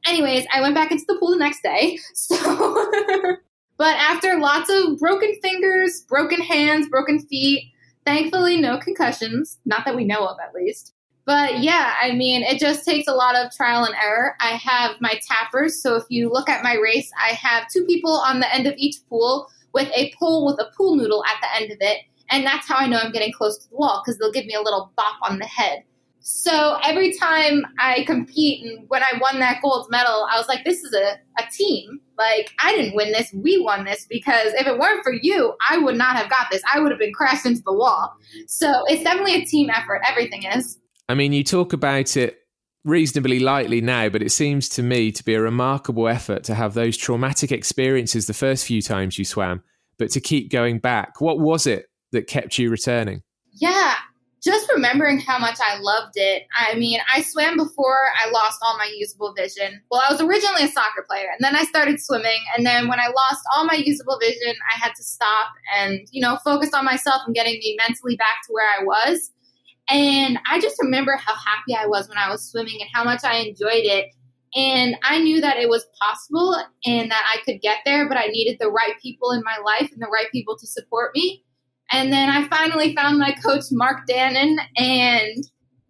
anyways 0.07 0.45
i 0.53 0.61
went 0.61 0.75
back 0.75 0.91
into 0.91 1.05
the 1.07 1.15
pool 1.19 1.31
the 1.31 1.37
next 1.37 1.61
day 1.63 1.97
so 2.13 3.37
But 3.79 3.95
after 3.97 4.39
lots 4.39 4.71
of 4.71 4.97
broken 4.97 5.35
fingers, 5.39 6.01
broken 6.09 6.41
hands, 6.41 6.89
broken 6.89 7.19
feet, 7.19 7.71
Thankfully, 8.07 8.55
no 8.55 8.77
concussions, 8.77 9.57
not 9.65 9.83
that 9.83 9.97
we 9.97 10.05
know 10.05 10.25
of 10.25 10.37
at 10.41 10.55
least. 10.55 10.93
But 11.25 11.59
yeah, 11.59 11.93
I 12.01 12.13
mean, 12.13 12.41
it 12.41 12.57
just 12.57 12.85
takes 12.85 13.05
a 13.05 13.13
lot 13.13 13.35
of 13.35 13.51
trial 13.51 13.83
and 13.83 13.93
error. 14.01 14.37
I 14.39 14.51
have 14.51 15.01
my 15.01 15.19
tappers. 15.27 15.83
So 15.83 15.97
if 15.97 16.05
you 16.07 16.31
look 16.31 16.47
at 16.47 16.63
my 16.63 16.75
race, 16.75 17.11
I 17.21 17.33
have 17.33 17.69
two 17.69 17.83
people 17.83 18.13
on 18.13 18.39
the 18.39 18.55
end 18.55 18.65
of 18.65 18.75
each 18.77 18.95
pool 19.09 19.49
with 19.73 19.91
a 19.93 20.13
pole 20.17 20.45
with 20.45 20.57
a 20.57 20.71
pool 20.77 20.95
noodle 20.95 21.21
at 21.25 21.35
the 21.41 21.61
end 21.61 21.69
of 21.73 21.79
it. 21.81 21.97
And 22.31 22.45
that's 22.45 22.65
how 22.65 22.77
I 22.77 22.87
know 22.87 22.97
I'm 22.97 23.11
getting 23.11 23.33
close 23.33 23.57
to 23.57 23.69
the 23.69 23.75
wall 23.75 24.01
because 24.05 24.17
they'll 24.17 24.31
give 24.31 24.45
me 24.45 24.53
a 24.53 24.61
little 24.61 24.89
bop 24.95 25.17
on 25.21 25.39
the 25.39 25.45
head. 25.45 25.83
So 26.29 26.77
every 26.83 27.13
time 27.13 27.65
I 27.79 28.03
compete 28.03 28.61
and 28.61 28.83
when 28.89 29.01
I 29.01 29.13
won 29.21 29.39
that 29.39 29.61
gold 29.61 29.87
medal, 29.89 30.27
I 30.29 30.37
was 30.37 30.49
like, 30.49 30.65
this 30.65 30.83
is 30.83 30.93
a, 30.93 31.13
a 31.41 31.49
team. 31.49 32.01
Like, 32.17 32.51
I 32.61 32.75
didn't 32.75 32.97
win 32.97 33.13
this. 33.13 33.31
We 33.33 33.63
won 33.63 33.85
this 33.85 34.05
because 34.09 34.53
if 34.55 34.67
it 34.67 34.77
weren't 34.77 35.05
for 35.05 35.13
you, 35.13 35.53
I 35.69 35.77
would 35.77 35.95
not 35.95 36.17
have 36.17 36.29
got 36.29 36.47
this. 36.51 36.61
I 36.73 36.81
would 36.81 36.91
have 36.91 36.99
been 36.99 37.13
crashed 37.13 37.45
into 37.45 37.61
the 37.65 37.71
wall. 37.71 38.11
So 38.45 38.83
it's 38.87 39.03
definitely 39.03 39.35
a 39.35 39.45
team 39.45 39.69
effort. 39.69 40.01
Everything 40.05 40.43
is. 40.43 40.77
I 41.07 41.13
mean, 41.13 41.31
you 41.31 41.45
talk 41.45 41.71
about 41.71 42.17
it 42.17 42.39
reasonably 42.83 43.39
lightly 43.39 43.79
now, 43.79 44.09
but 44.09 44.21
it 44.21 44.31
seems 44.31 44.67
to 44.69 44.83
me 44.83 45.13
to 45.13 45.23
be 45.23 45.33
a 45.33 45.41
remarkable 45.41 46.09
effort 46.09 46.43
to 46.43 46.55
have 46.55 46.73
those 46.73 46.97
traumatic 46.97 47.53
experiences 47.53 48.27
the 48.27 48.33
first 48.33 48.65
few 48.65 48.81
times 48.81 49.17
you 49.17 49.23
swam, 49.23 49.63
but 49.97 50.09
to 50.09 50.19
keep 50.19 50.51
going 50.51 50.79
back. 50.79 51.21
What 51.21 51.39
was 51.39 51.65
it 51.65 51.85
that 52.11 52.27
kept 52.27 52.57
you 52.57 52.69
returning? 52.69 53.23
Yeah, 53.53 53.95
just 54.47 54.71
remembering 54.73 55.19
how 55.19 55.37
much 55.37 55.57
I 55.61 55.77
loved 55.79 56.13
it. 56.15 56.47
I 56.55 56.75
mean, 56.75 56.99
I 57.13 57.21
swam 57.21 57.57
before 57.57 57.97
I 58.17 58.29
lost 58.31 58.57
all 58.63 58.77
my 58.77 58.91
usable 58.95 59.33
vision. 59.35 59.81
Well, 59.91 60.01
I 60.07 60.11
was 60.11 60.21
originally 60.21 60.63
a 60.63 60.69
soccer 60.69 61.05
player, 61.07 61.27
and 61.31 61.43
then 61.43 61.55
I 61.55 61.65
started 61.65 61.99
swimming. 61.99 62.39
And 62.55 62.65
then 62.65 62.87
when 62.87 62.99
I 62.99 63.07
lost 63.07 63.41
all 63.53 63.65
my 63.65 63.75
usable 63.75 64.17
vision, 64.19 64.55
I 64.73 64.79
had 64.79 64.95
to 64.95 65.03
stop 65.03 65.49
and, 65.77 65.99
you 66.11 66.21
know, 66.21 66.37
focus 66.43 66.73
on 66.73 66.85
myself 66.85 67.21
and 67.25 67.35
getting 67.35 67.59
me 67.59 67.77
mentally 67.77 68.15
back 68.15 68.41
to 68.47 68.53
where 68.53 68.67
I 68.79 68.83
was. 68.83 69.31
And 69.89 70.39
I 70.49 70.59
just 70.59 70.81
remember 70.81 71.15
how 71.17 71.33
happy 71.33 71.75
I 71.77 71.85
was 71.85 72.09
when 72.09 72.17
I 72.17 72.29
was 72.29 72.49
swimming 72.49 72.77
and 72.79 72.89
how 72.93 73.03
much 73.03 73.23
I 73.23 73.35
enjoyed 73.37 73.85
it. 73.85 74.07
And 74.55 74.97
I 75.03 75.19
knew 75.19 75.41
that 75.41 75.57
it 75.57 75.69
was 75.69 75.85
possible 76.01 76.55
and 76.85 77.11
that 77.11 77.23
I 77.33 77.43
could 77.43 77.61
get 77.61 77.79
there, 77.85 78.07
but 78.07 78.17
I 78.17 78.27
needed 78.27 78.57
the 78.59 78.71
right 78.71 78.93
people 79.01 79.31
in 79.31 79.43
my 79.43 79.57
life 79.63 79.91
and 79.91 80.01
the 80.01 80.07
right 80.07 80.31
people 80.31 80.57
to 80.57 80.65
support 80.65 81.11
me. 81.13 81.43
And 81.91 82.11
then 82.11 82.29
I 82.29 82.47
finally 82.47 82.95
found 82.95 83.17
my 83.17 83.31
coach, 83.43 83.63
Mark 83.71 84.07
Dannin, 84.09 84.57
and 84.75 85.43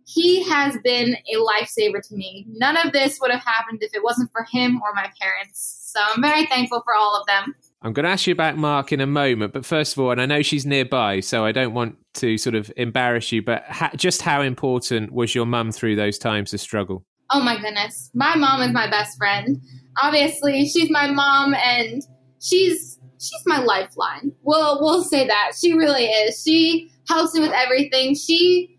he 0.06 0.44
has 0.50 0.78
been 0.84 1.16
a 1.16 1.36
lifesaver 1.36 2.02
to 2.08 2.16
me. 2.16 2.46
None 2.50 2.78
of 2.78 2.94
this 2.94 3.20
would 3.20 3.32
have 3.32 3.44
happened 3.44 3.80
if 3.82 3.94
it 3.94 4.04
wasn't 4.04 4.32
for 4.32 4.46
him 4.52 4.82
or 4.82 4.94
my 4.94 5.12
parents. 5.20 5.92
So 5.94 6.00
I'm 6.02 6.22
very 6.22 6.46
thankful 6.46 6.82
for 6.84 6.96
all 6.96 7.20
of 7.20 7.26
them. 7.28 7.56
I'm 7.82 7.94
going 7.94 8.06
to 8.06 8.10
ask 8.10 8.26
you 8.26 8.34
about 8.34 8.58
Mark 8.58 8.92
in 8.92 9.02
a 9.02 9.08
moment, 9.08 9.54
but 9.54 9.66
first 9.66 9.94
of 9.94 10.00
all, 10.00 10.12
and 10.12 10.22
I 10.22 10.26
know 10.26 10.42
she's 10.42 10.66
nearby, 10.66 11.20
so 11.20 11.46
I 11.46 11.52
don't 11.52 11.74
want 11.74 11.98
to 12.16 12.38
sort 12.38 12.56
of 12.56 12.72
embarrass 12.78 13.32
you, 13.32 13.42
but 13.42 13.64
ha- 13.66 13.92
just 13.96 14.22
how 14.22 14.42
important 14.42 15.12
was 15.12 15.36
your 15.36 15.46
mum 15.46 15.72
through 15.72 15.96
those 15.96 16.18
times 16.18 16.54
of 16.54 16.60
struggle? 16.60 17.06
Oh 17.30 17.42
my 17.42 17.60
goodness. 17.60 18.10
My 18.14 18.36
mom 18.36 18.62
is 18.62 18.72
my 18.72 18.90
best 18.90 19.18
friend. 19.18 19.62
Obviously, 20.02 20.66
she's 20.68 20.90
my 20.90 21.12
mom 21.12 21.54
and 21.54 22.02
she's 22.42 22.97
she's 23.20 23.44
my 23.46 23.60
lifeline. 23.60 24.32
We'll 24.44 24.82
we'll 24.82 25.04
say 25.04 25.28
that. 25.28 25.54
She 25.60 25.74
really 25.74 26.06
is. 26.06 26.42
She 26.42 26.92
helps 27.08 27.34
me 27.34 27.42
with 27.42 27.54
everything. 27.54 28.16
She 28.16 28.78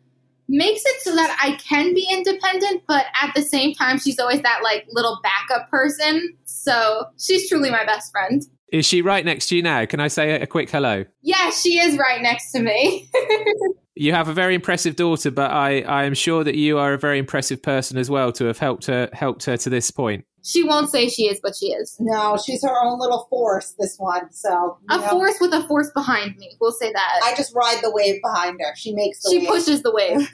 makes 0.48 0.82
it 0.84 1.00
so 1.02 1.14
that 1.14 1.36
I 1.42 1.56
can 1.56 1.94
be 1.94 2.06
independent, 2.10 2.82
but 2.88 3.06
at 3.20 3.34
the 3.34 3.42
same 3.42 3.74
time 3.74 3.98
she's 3.98 4.18
always 4.18 4.42
that 4.42 4.60
like 4.62 4.86
little 4.90 5.20
backup 5.22 5.70
person. 5.70 6.34
So, 6.44 7.04
she's 7.18 7.48
truly 7.48 7.70
my 7.70 7.84
best 7.84 8.10
friend. 8.10 8.42
Is 8.72 8.84
she 8.84 9.00
right 9.00 9.24
next 9.24 9.48
to 9.48 9.56
you 9.56 9.62
now? 9.62 9.86
Can 9.86 10.00
I 10.00 10.08
say 10.08 10.32
a 10.32 10.46
quick 10.46 10.70
hello? 10.70 11.04
Yeah, 11.22 11.50
she 11.50 11.78
is 11.78 11.96
right 11.96 12.20
next 12.20 12.52
to 12.52 12.60
me. 12.60 13.10
you 13.94 14.12
have 14.12 14.28
a 14.28 14.34
very 14.34 14.54
impressive 14.54 14.94
daughter, 14.94 15.30
but 15.30 15.50
I, 15.50 15.80
I 15.82 16.04
am 16.04 16.12
sure 16.14 16.44
that 16.44 16.54
you 16.54 16.78
are 16.78 16.92
a 16.92 16.98
very 16.98 17.18
impressive 17.18 17.62
person 17.62 17.96
as 17.96 18.10
well 18.10 18.30
to 18.32 18.44
have 18.44 18.58
helped 18.58 18.86
her 18.86 19.08
helped 19.12 19.44
her 19.46 19.56
to 19.56 19.70
this 19.70 19.90
point. 19.90 20.24
She 20.48 20.64
won't 20.64 20.90
say 20.90 21.10
she 21.10 21.24
is, 21.24 21.40
but 21.42 21.54
she 21.54 21.66
is. 21.66 21.94
No, 22.00 22.38
she's 22.42 22.62
her 22.62 22.82
own 22.82 22.98
little 22.98 23.26
force. 23.28 23.74
This 23.78 23.96
one, 23.98 24.32
so 24.32 24.78
a 24.88 24.96
know. 24.96 25.08
force 25.08 25.36
with 25.42 25.52
a 25.52 25.62
force 25.68 25.90
behind 25.90 26.38
me. 26.38 26.56
We'll 26.58 26.72
say 26.72 26.90
that. 26.90 27.20
I 27.22 27.34
just 27.34 27.54
ride 27.54 27.80
the 27.82 27.90
wave 27.90 28.22
behind 28.22 28.58
her. 28.62 28.74
She 28.74 28.94
makes 28.94 29.22
the. 29.22 29.30
She 29.30 29.38
wave. 29.40 29.48
pushes 29.48 29.82
the 29.82 29.92
wave. 29.92 30.26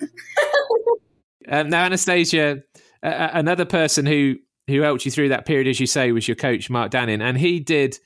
um, 1.49 1.69
now, 1.71 1.85
Anastasia, 1.85 2.63
uh, 3.03 3.29
another 3.33 3.65
person 3.65 4.07
who 4.07 4.37
who 4.69 4.83
helped 4.83 5.05
you 5.05 5.11
through 5.11 5.31
that 5.31 5.47
period, 5.47 5.67
as 5.67 5.81
you 5.81 5.87
say, 5.89 6.13
was 6.13 6.29
your 6.29 6.37
coach 6.37 6.71
Mark 6.71 6.93
Dannin, 6.93 7.21
and 7.21 7.37
he 7.37 7.59
did 7.59 7.99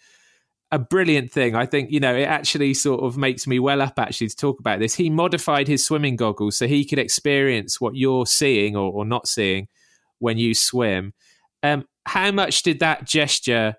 a 0.70 0.78
brilliant 0.78 1.30
thing. 1.30 1.54
I 1.54 1.66
think, 1.66 1.90
you 1.90 2.00
know, 2.00 2.14
it 2.14 2.24
actually 2.24 2.72
sort 2.72 3.02
of 3.02 3.18
makes 3.18 3.46
me 3.46 3.58
well 3.58 3.82
up 3.82 3.98
actually 3.98 4.28
to 4.28 4.36
talk 4.36 4.60
about 4.60 4.80
this. 4.80 4.94
He 4.94 5.10
modified 5.10 5.68
his 5.68 5.84
swimming 5.84 6.16
goggles 6.16 6.56
so 6.56 6.66
he 6.66 6.84
could 6.84 6.98
experience 6.98 7.80
what 7.80 7.96
you're 7.96 8.26
seeing 8.26 8.76
or, 8.76 8.90
or 8.92 9.04
not 9.04 9.28
seeing 9.28 9.68
when 10.18 10.36
you 10.36 10.54
swim. 10.54 11.14
Um, 11.62 11.84
how 12.08 12.32
much 12.32 12.62
did 12.62 12.80
that 12.80 13.04
gesture 13.04 13.76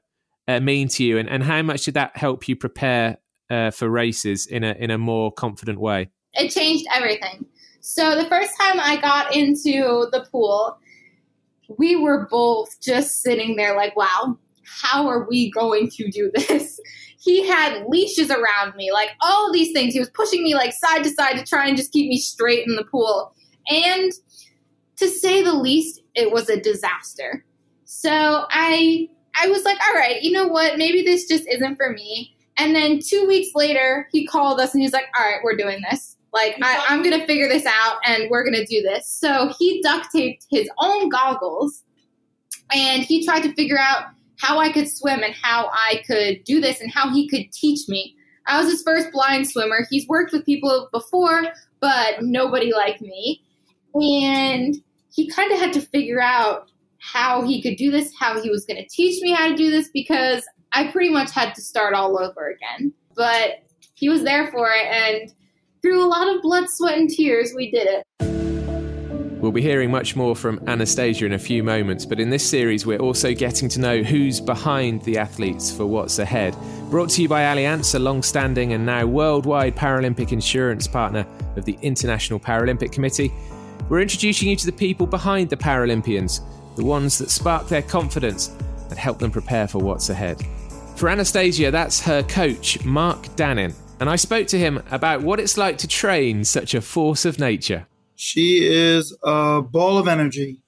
uh, 0.48 0.59
mean 0.59 0.88
to 0.89 1.03
you, 1.03 1.17
and, 1.17 1.27
and 1.29 1.43
how 1.43 1.62
much 1.62 1.86
did 1.86 1.95
that 1.95 2.15
help 2.15 2.48
you 2.48 2.55
prepare 2.55 3.17
uh, 3.50 3.71
for 3.71 3.89
races 3.89 4.45
in 4.45 4.63
a 4.63 4.74
in 4.74 4.91
a 4.91 4.98
more 4.98 5.31
confident 5.31 5.79
way? 5.79 6.09
It 6.33 6.50
changed 6.50 6.86
everything. 6.93 7.45
So 7.81 8.15
the 8.15 8.29
first 8.29 8.51
time 8.59 8.79
I 8.79 8.98
got 9.01 9.36
into 9.36 10.07
the 10.12 10.25
pool, 10.31 10.77
we 11.77 11.95
were 11.95 12.27
both 12.29 12.79
just 12.81 13.21
sitting 13.21 13.55
there 13.55 13.75
like, 13.75 13.95
"Wow, 13.95 14.38
how 14.63 15.07
are 15.07 15.27
we 15.27 15.51
going 15.51 15.89
to 15.91 16.09
do 16.09 16.31
this? 16.33 16.79
He 17.21 17.45
had 17.45 17.83
leashes 17.89 18.31
around 18.31 18.77
me, 18.77 18.93
like 18.93 19.09
all 19.19 19.51
these 19.51 19.74
things. 19.74 19.93
He 19.93 20.00
was 20.00 20.09
pushing 20.09 20.41
me 20.41 20.55
like 20.55 20.71
side 20.71 21.03
to 21.03 21.09
side 21.09 21.36
to 21.36 21.43
try 21.43 21.67
and 21.67 21.75
just 21.75 21.91
keep 21.91 22.07
me 22.07 22.17
straight 22.17 22.65
in 22.65 22.77
the 22.77 22.86
pool. 22.86 23.33
And 23.67 24.13
to 25.00 25.09
say 25.09 25.43
the 25.43 25.53
least, 25.53 26.01
it 26.15 26.31
was 26.31 26.48
a 26.48 26.57
disaster. 26.57 27.43
So 27.91 28.46
I 28.51 29.10
I 29.36 29.48
was 29.48 29.63
like, 29.65 29.79
all 29.88 29.96
right, 29.96 30.22
you 30.22 30.31
know 30.31 30.48
what? 30.48 30.77
Maybe 30.77 31.01
this 31.01 31.27
just 31.27 31.48
isn't 31.48 31.75
for 31.75 31.89
me. 31.89 32.36
And 32.55 32.75
then 32.75 33.00
two 33.03 33.25
weeks 33.27 33.50
later, 33.55 34.08
he 34.12 34.27
called 34.27 34.60
us 34.60 34.75
and 34.75 34.84
he's 34.84 34.93
like, 34.93 35.05
all 35.17 35.25
right, 35.25 35.39
we're 35.43 35.55
doing 35.55 35.81
this. 35.89 36.15
Like, 36.31 36.55
I, 36.62 36.86
I'm 36.88 37.01
going 37.01 37.19
to 37.19 37.25
figure 37.25 37.48
this 37.48 37.65
out 37.65 37.98
and 38.05 38.29
we're 38.29 38.43
going 38.43 38.63
to 38.63 38.65
do 38.65 38.84
this. 38.84 39.10
So 39.10 39.51
he 39.58 39.81
duct 39.81 40.12
taped 40.12 40.46
his 40.51 40.69
own 40.77 41.10
goggles 41.10 41.84
and 42.72 43.01
he 43.01 43.25
tried 43.25 43.41
to 43.41 43.53
figure 43.53 43.79
out 43.79 44.03
how 44.38 44.60
I 44.60 44.72
could 44.72 44.88
swim 44.88 45.24
and 45.24 45.34
how 45.34 45.72
I 45.74 46.03
could 46.05 46.43
do 46.43 46.62
this 46.62 46.81
and 46.81 46.91
how 46.93 47.12
he 47.12 47.27
could 47.27 47.51
teach 47.51 47.89
me. 47.89 48.15
I 48.46 48.60
was 48.62 48.69
his 48.69 48.84
first 48.84 49.12
blind 49.12 49.50
swimmer. 49.50 49.88
He's 49.89 50.08
worked 50.08 50.31
with 50.31 50.46
people 50.46 50.89
before, 50.91 51.41
but 51.79 52.22
nobody 52.22 52.72
like 52.72 53.01
me. 53.01 53.41
And 53.96 54.75
he 55.12 55.27
kind 55.31 55.51
of 55.51 55.58
had 55.58 55.74
to 55.74 55.81
figure 55.81 56.22
out 56.22 56.69
how 57.01 57.44
he 57.44 57.62
could 57.62 57.77
do 57.77 57.91
this, 57.91 58.13
how 58.20 58.41
he 58.41 58.50
was 58.50 58.65
going 58.65 58.77
to 58.77 58.88
teach 58.89 59.22
me 59.22 59.32
how 59.32 59.50
to 59.50 59.56
do 59.56 59.72
this, 59.72 59.89
because 59.94 60.44
I 60.72 60.91
pretty 60.91 61.10
much 61.10 61.32
had 61.32 61.56
to 61.56 61.62
start 61.62 61.94
all 61.94 62.20
over 62.20 62.50
again. 62.50 62.94
But 63.15 63.63
he 63.96 64.10
was 64.10 64.24
there 64.24 64.51
for 64.51 64.70
it, 64.72 64.86
and 64.86 65.34
through 65.82 66.03
a 66.03 66.08
lot 66.08 66.34
of 66.34 66.41
blood, 66.41 66.70
sweat, 66.70 66.98
and 66.98 67.10
tears, 67.10 67.53
we 67.56 67.72
did 67.72 67.88
it. 67.88 68.06
We'll 69.39 69.53
be 69.53 69.62
hearing 69.62 69.89
much 69.89 70.18
more 70.18 70.36
from 70.36 70.62
Anastasia 70.68 71.25
in 71.25 71.32
a 71.32 71.39
few 71.39 71.63
moments, 71.63 72.06
but 72.06 72.20
in 72.20 72.29
this 72.29 72.48
series, 72.48 72.86
we're 72.86 73.00
also 73.00 73.34
getting 73.34 73.70
to 73.70 73.79
know 73.79 74.03
who's 74.03 74.41
behind 74.41 75.01
the 75.03 75.18
athletes 75.18 75.72
for 75.72 75.86
what's 75.86 76.20
ahead. 76.20 76.58
Brought 76.89 77.10
to 77.12 77.22
you 77.22 77.29
by 77.29 77.44
Allianz, 77.44 77.96
a 77.96 78.00
long 78.00 78.22
standing 78.22 78.74
and 78.74 78.86
now 78.86 79.06
worldwide 79.06 79.77
Paralympic 79.77 80.34
insurance 80.34 80.88
partner 80.88 81.25
of 81.56 81.63
the 81.63 81.77
International 81.82 82.38
Paralympic 82.38 82.91
Committee. 82.91 83.32
We're 83.88 84.01
introducing 84.01 84.50
you 84.50 84.58
to 84.58 84.65
the 84.65 84.74
people 84.74 85.08
behind 85.08 85.50
the 85.50 85.58
Paralympians, 85.58 86.41
the 86.79 86.86
ones 86.86 87.17
that 87.17 87.29
spark 87.29 87.67
their 87.67 87.81
confidence 87.81 88.55
and 88.89 88.98
help 88.98 89.19
them 89.19 89.29
prepare 89.29 89.67
for 89.67 89.79
what's 89.79 90.09
ahead. 90.09 90.41
For 90.95 91.09
Anastasia, 91.09 91.71
that's 91.71 92.00
her 92.00 92.24
coach, 92.24 92.86
Mark 92.86 93.24
Dannin, 93.36 93.74
and 94.00 94.09
I 94.09 94.15
spoke 94.15 94.48
to 94.48 94.57
him 94.57 94.81
about 94.89 95.21
what 95.21 95.41
it's 95.41 95.57
like 95.57 95.77
to 95.79 95.89
train 95.89 96.45
such 96.45 96.74
a 96.74 96.79
force 96.79 97.25
of 97.25 97.38
nature. 97.38 97.86
She 98.15 98.65
is 98.65 99.13
a 99.24 99.62
ball 99.62 99.98
of 99.98 100.07
energy. 100.07 100.62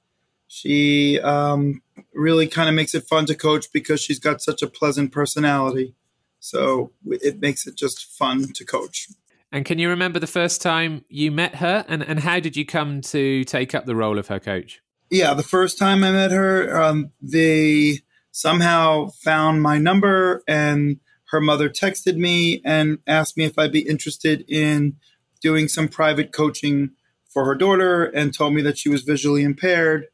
She 0.49 1.17
um, 1.21 1.81
really 2.13 2.45
kind 2.45 2.67
of 2.67 2.75
makes 2.75 2.93
it 2.93 3.07
fun 3.07 3.25
to 3.27 3.35
coach 3.35 3.71
because 3.71 4.01
she's 4.01 4.19
got 4.19 4.41
such 4.41 4.61
a 4.61 4.67
pleasant 4.67 5.13
personality. 5.13 5.95
So 6.41 6.91
it 7.05 7.39
makes 7.39 7.65
it 7.67 7.75
just 7.75 8.17
fun 8.17 8.51
to 8.51 8.65
coach. 8.65 9.07
And 9.49 9.63
can 9.63 9.79
you 9.79 9.87
remember 9.87 10.19
the 10.19 10.27
first 10.27 10.61
time 10.61 11.05
you 11.07 11.31
met 11.31 11.55
her 11.55 11.85
and, 11.87 12.03
and 12.03 12.19
how 12.19 12.41
did 12.41 12.57
you 12.57 12.65
come 12.65 12.99
to 13.01 13.45
take 13.45 13.73
up 13.73 13.85
the 13.85 13.95
role 13.95 14.19
of 14.19 14.27
her 14.27 14.41
coach? 14.41 14.80
Yeah, 15.11 15.33
the 15.33 15.43
first 15.43 15.77
time 15.77 16.05
I 16.05 16.11
met 16.13 16.31
her, 16.31 16.81
um, 16.81 17.11
they 17.21 17.99
somehow 18.31 19.09
found 19.09 19.61
my 19.61 19.77
number 19.77 20.41
and 20.47 21.01
her 21.31 21.41
mother 21.41 21.67
texted 21.67 22.15
me 22.15 22.61
and 22.63 22.99
asked 23.05 23.35
me 23.35 23.43
if 23.43 23.59
I'd 23.59 23.73
be 23.73 23.81
interested 23.81 24.45
in 24.47 24.95
doing 25.41 25.67
some 25.67 25.89
private 25.89 26.31
coaching 26.31 26.91
for 27.27 27.43
her 27.43 27.55
daughter 27.55 28.05
and 28.05 28.33
told 28.33 28.53
me 28.53 28.61
that 28.61 28.77
she 28.77 28.87
was 28.87 29.03
visually 29.03 29.43
impaired. 29.43 30.07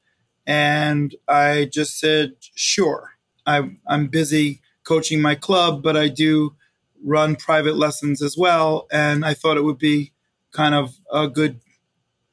And 0.48 1.14
I 1.28 1.70
just 1.72 2.00
said, 2.00 2.34
sure. 2.56 3.12
I, 3.46 3.70
I'm 3.88 4.08
busy 4.08 4.62
coaching 4.84 5.22
my 5.22 5.36
club, 5.36 5.84
but 5.84 5.96
I 5.96 6.08
do 6.08 6.56
run 7.04 7.36
private 7.36 7.76
lessons 7.76 8.24
as 8.24 8.36
well. 8.36 8.88
And 8.92 9.24
I 9.24 9.36
thought 9.36 9.58
it 9.58 9.64
would 9.64 9.78
be 9.78 10.14
kind 10.52 10.74
of 10.74 10.96
a 11.14 11.28
good 11.28 11.60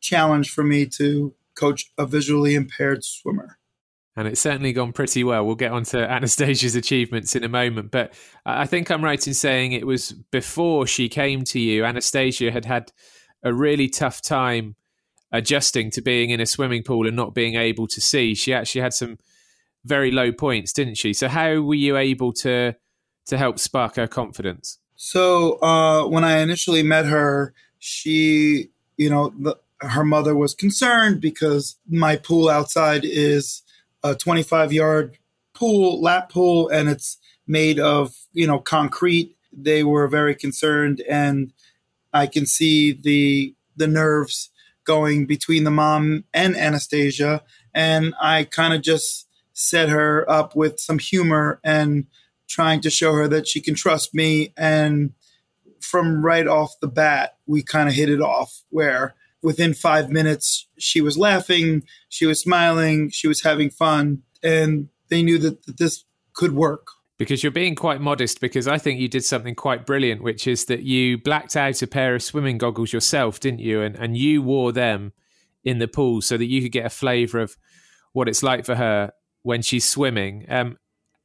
challenge 0.01 0.51
for 0.51 0.65
me 0.65 0.87
to 0.87 1.35
coach 1.55 1.93
a 1.99 2.07
visually 2.07 2.55
impaired 2.55 3.05
swimmer. 3.05 3.59
And 4.17 4.29
it's 4.29 4.41
certainly 4.41 4.73
gone 4.73 4.93
pretty 4.93 5.25
well. 5.25 5.45
We'll 5.45 5.57
get 5.57 5.73
on 5.73 5.85
to 5.85 5.99
Anastasia's 6.11 6.77
achievements 6.77 7.35
in 7.35 7.45
a 7.45 7.49
moment. 7.49 7.91
But 7.91 8.15
I 8.47 8.67
think 8.67 8.91
I'm 8.91 9.05
right 9.05 9.25
in 9.27 9.35
saying 9.35 9.73
it 9.73 9.87
was 9.87 10.13
before 10.13 10.87
she 10.87 11.09
came 11.09 11.45
to 11.45 11.61
you, 11.61 11.85
Anastasia 11.85 12.51
had 12.51 12.65
had 12.65 12.93
a 13.43 13.53
really 13.53 13.89
tough 13.89 14.23
time 14.23 14.77
adjusting 15.33 15.91
to 15.91 16.01
being 16.01 16.31
in 16.31 16.41
a 16.41 16.47
swimming 16.47 16.83
pool 16.83 17.07
and 17.07 17.17
not 17.17 17.35
being 17.35 17.57
able 17.57 17.89
to 17.89 18.01
see. 18.01 18.35
She 18.35 18.55
actually 18.55 18.83
had 18.83 18.95
some 18.95 19.19
very 19.85 20.11
low 20.11 20.33
points, 20.33 20.73
didn't 20.73 20.97
she? 20.97 21.13
So 21.13 21.29
how 21.29 21.61
were 21.61 21.75
you 21.75 21.97
able 21.97 22.33
to 22.35 22.75
to 23.27 23.39
help 23.39 23.59
spark 23.59 23.97
her 23.97 24.07
confidence? 24.07 24.79
So 24.97 25.61
uh, 25.61 26.07
when 26.07 26.25
I 26.25 26.39
initially 26.39 26.83
met 26.83 27.07
her, 27.07 27.53
she, 27.79 28.71
you 28.97 29.11
know, 29.11 29.33
the, 29.39 29.57
her 29.91 30.05
mother 30.05 30.35
was 30.35 30.55
concerned 30.55 31.21
because 31.21 31.77
my 31.89 32.17
pool 32.17 32.49
outside 32.49 33.03
is 33.05 33.63
a 34.03 34.15
25 34.15 34.73
yard 34.73 35.19
pool, 35.55 36.01
lap 36.01 36.31
pool, 36.31 36.69
and 36.69 36.89
it's 36.89 37.19
made 37.47 37.79
of, 37.79 38.15
you 38.33 38.47
know, 38.47 38.59
concrete. 38.59 39.37
They 39.53 39.85
were 39.85 40.09
very 40.09 40.35
concerned, 40.35 41.03
and 41.09 41.53
I 42.13 42.27
can 42.27 42.47
see 42.47 42.93
the 42.93 43.55
the 43.77 43.87
nerves 43.87 44.51
going 44.85 45.27
between 45.27 45.65
the 45.65 45.71
mom 45.71 46.25
and 46.35 46.57
Anastasia, 46.57 47.43
and 47.75 48.15
I 48.21 48.45
kind 48.45 48.75
of 48.75 48.83
just 48.83 49.29
set 49.55 49.89
her 49.89 50.29
up 50.31 50.55
with 50.57 50.81
some 50.81 50.99
humor 50.99 51.61
and 51.65 52.07
trying 52.49 52.81
to 52.83 52.91
show 52.91 53.13
her 53.15 53.29
that 53.29 53.49
she 53.49 53.61
can 53.61 53.75
trust 53.75 54.15
me. 54.15 54.53
And 54.57 55.13
from 55.81 56.25
right 56.25 56.47
off 56.47 56.79
the 56.81 56.89
bat, 56.89 57.37
we 57.47 57.63
kind 57.63 57.89
of 57.89 57.95
hit 57.95 58.11
it 58.11 58.21
off 58.21 58.63
where 58.71 59.15
within 59.45 59.75
five 59.75 60.11
minutes, 60.11 60.67
she 60.79 61.03
was 61.03 61.19
laughing, 61.19 61.83
she 62.09 62.25
was 62.25 62.41
smiling, 62.41 63.11
she 63.11 63.29
was 63.29 63.43
having 63.43 63.69
fun, 63.69 64.23
and 64.43 64.89
they 65.11 65.23
knew 65.23 65.39
that, 65.39 65.67
that 65.67 65.79
this 65.79 66.05
could 66.33 66.55
work. 66.55 66.89
Because 67.19 67.45
you're 67.45 67.53
being 67.53 67.75
quite 67.75 68.01
modest, 68.01 68.41
because 68.41 68.67
I 68.67 68.79
think 68.79 68.99
you 68.99 69.07
did 69.07 69.23
something 69.23 69.55
quite 69.55 69.87
brilliant, 69.87 70.23
which 70.23 70.49
is 70.49 70.65
that 70.65 70.83
you 70.83 71.19
blacked 71.19 71.57
out 71.57 71.83
a 71.83 71.87
pair 71.87 72.15
of 72.15 72.23
swimming 72.23 72.57
goggles 72.57 72.93
yourself, 72.93 73.39
didn't 73.39 73.61
you? 73.61 73.83
And, 73.83 73.95
and 73.97 74.17
you 74.17 74.43
wore 74.43 74.73
them 74.73 75.13
in 75.63 75.79
the 75.79 75.89
pool 75.89 76.23
so 76.23 76.37
that 76.39 76.47
you 76.47 76.63
could 76.63 76.73
get 76.73 76.87
a 76.87 76.91
flavour 76.91 77.41
of 77.41 77.57
what 78.13 78.29
it's 78.29 78.43
like 78.43 78.65
for 78.65 78.75
her 78.75 79.13
when 79.43 79.61
she's 79.61 79.87
swimming. 79.87 80.47
Um, 80.49 80.79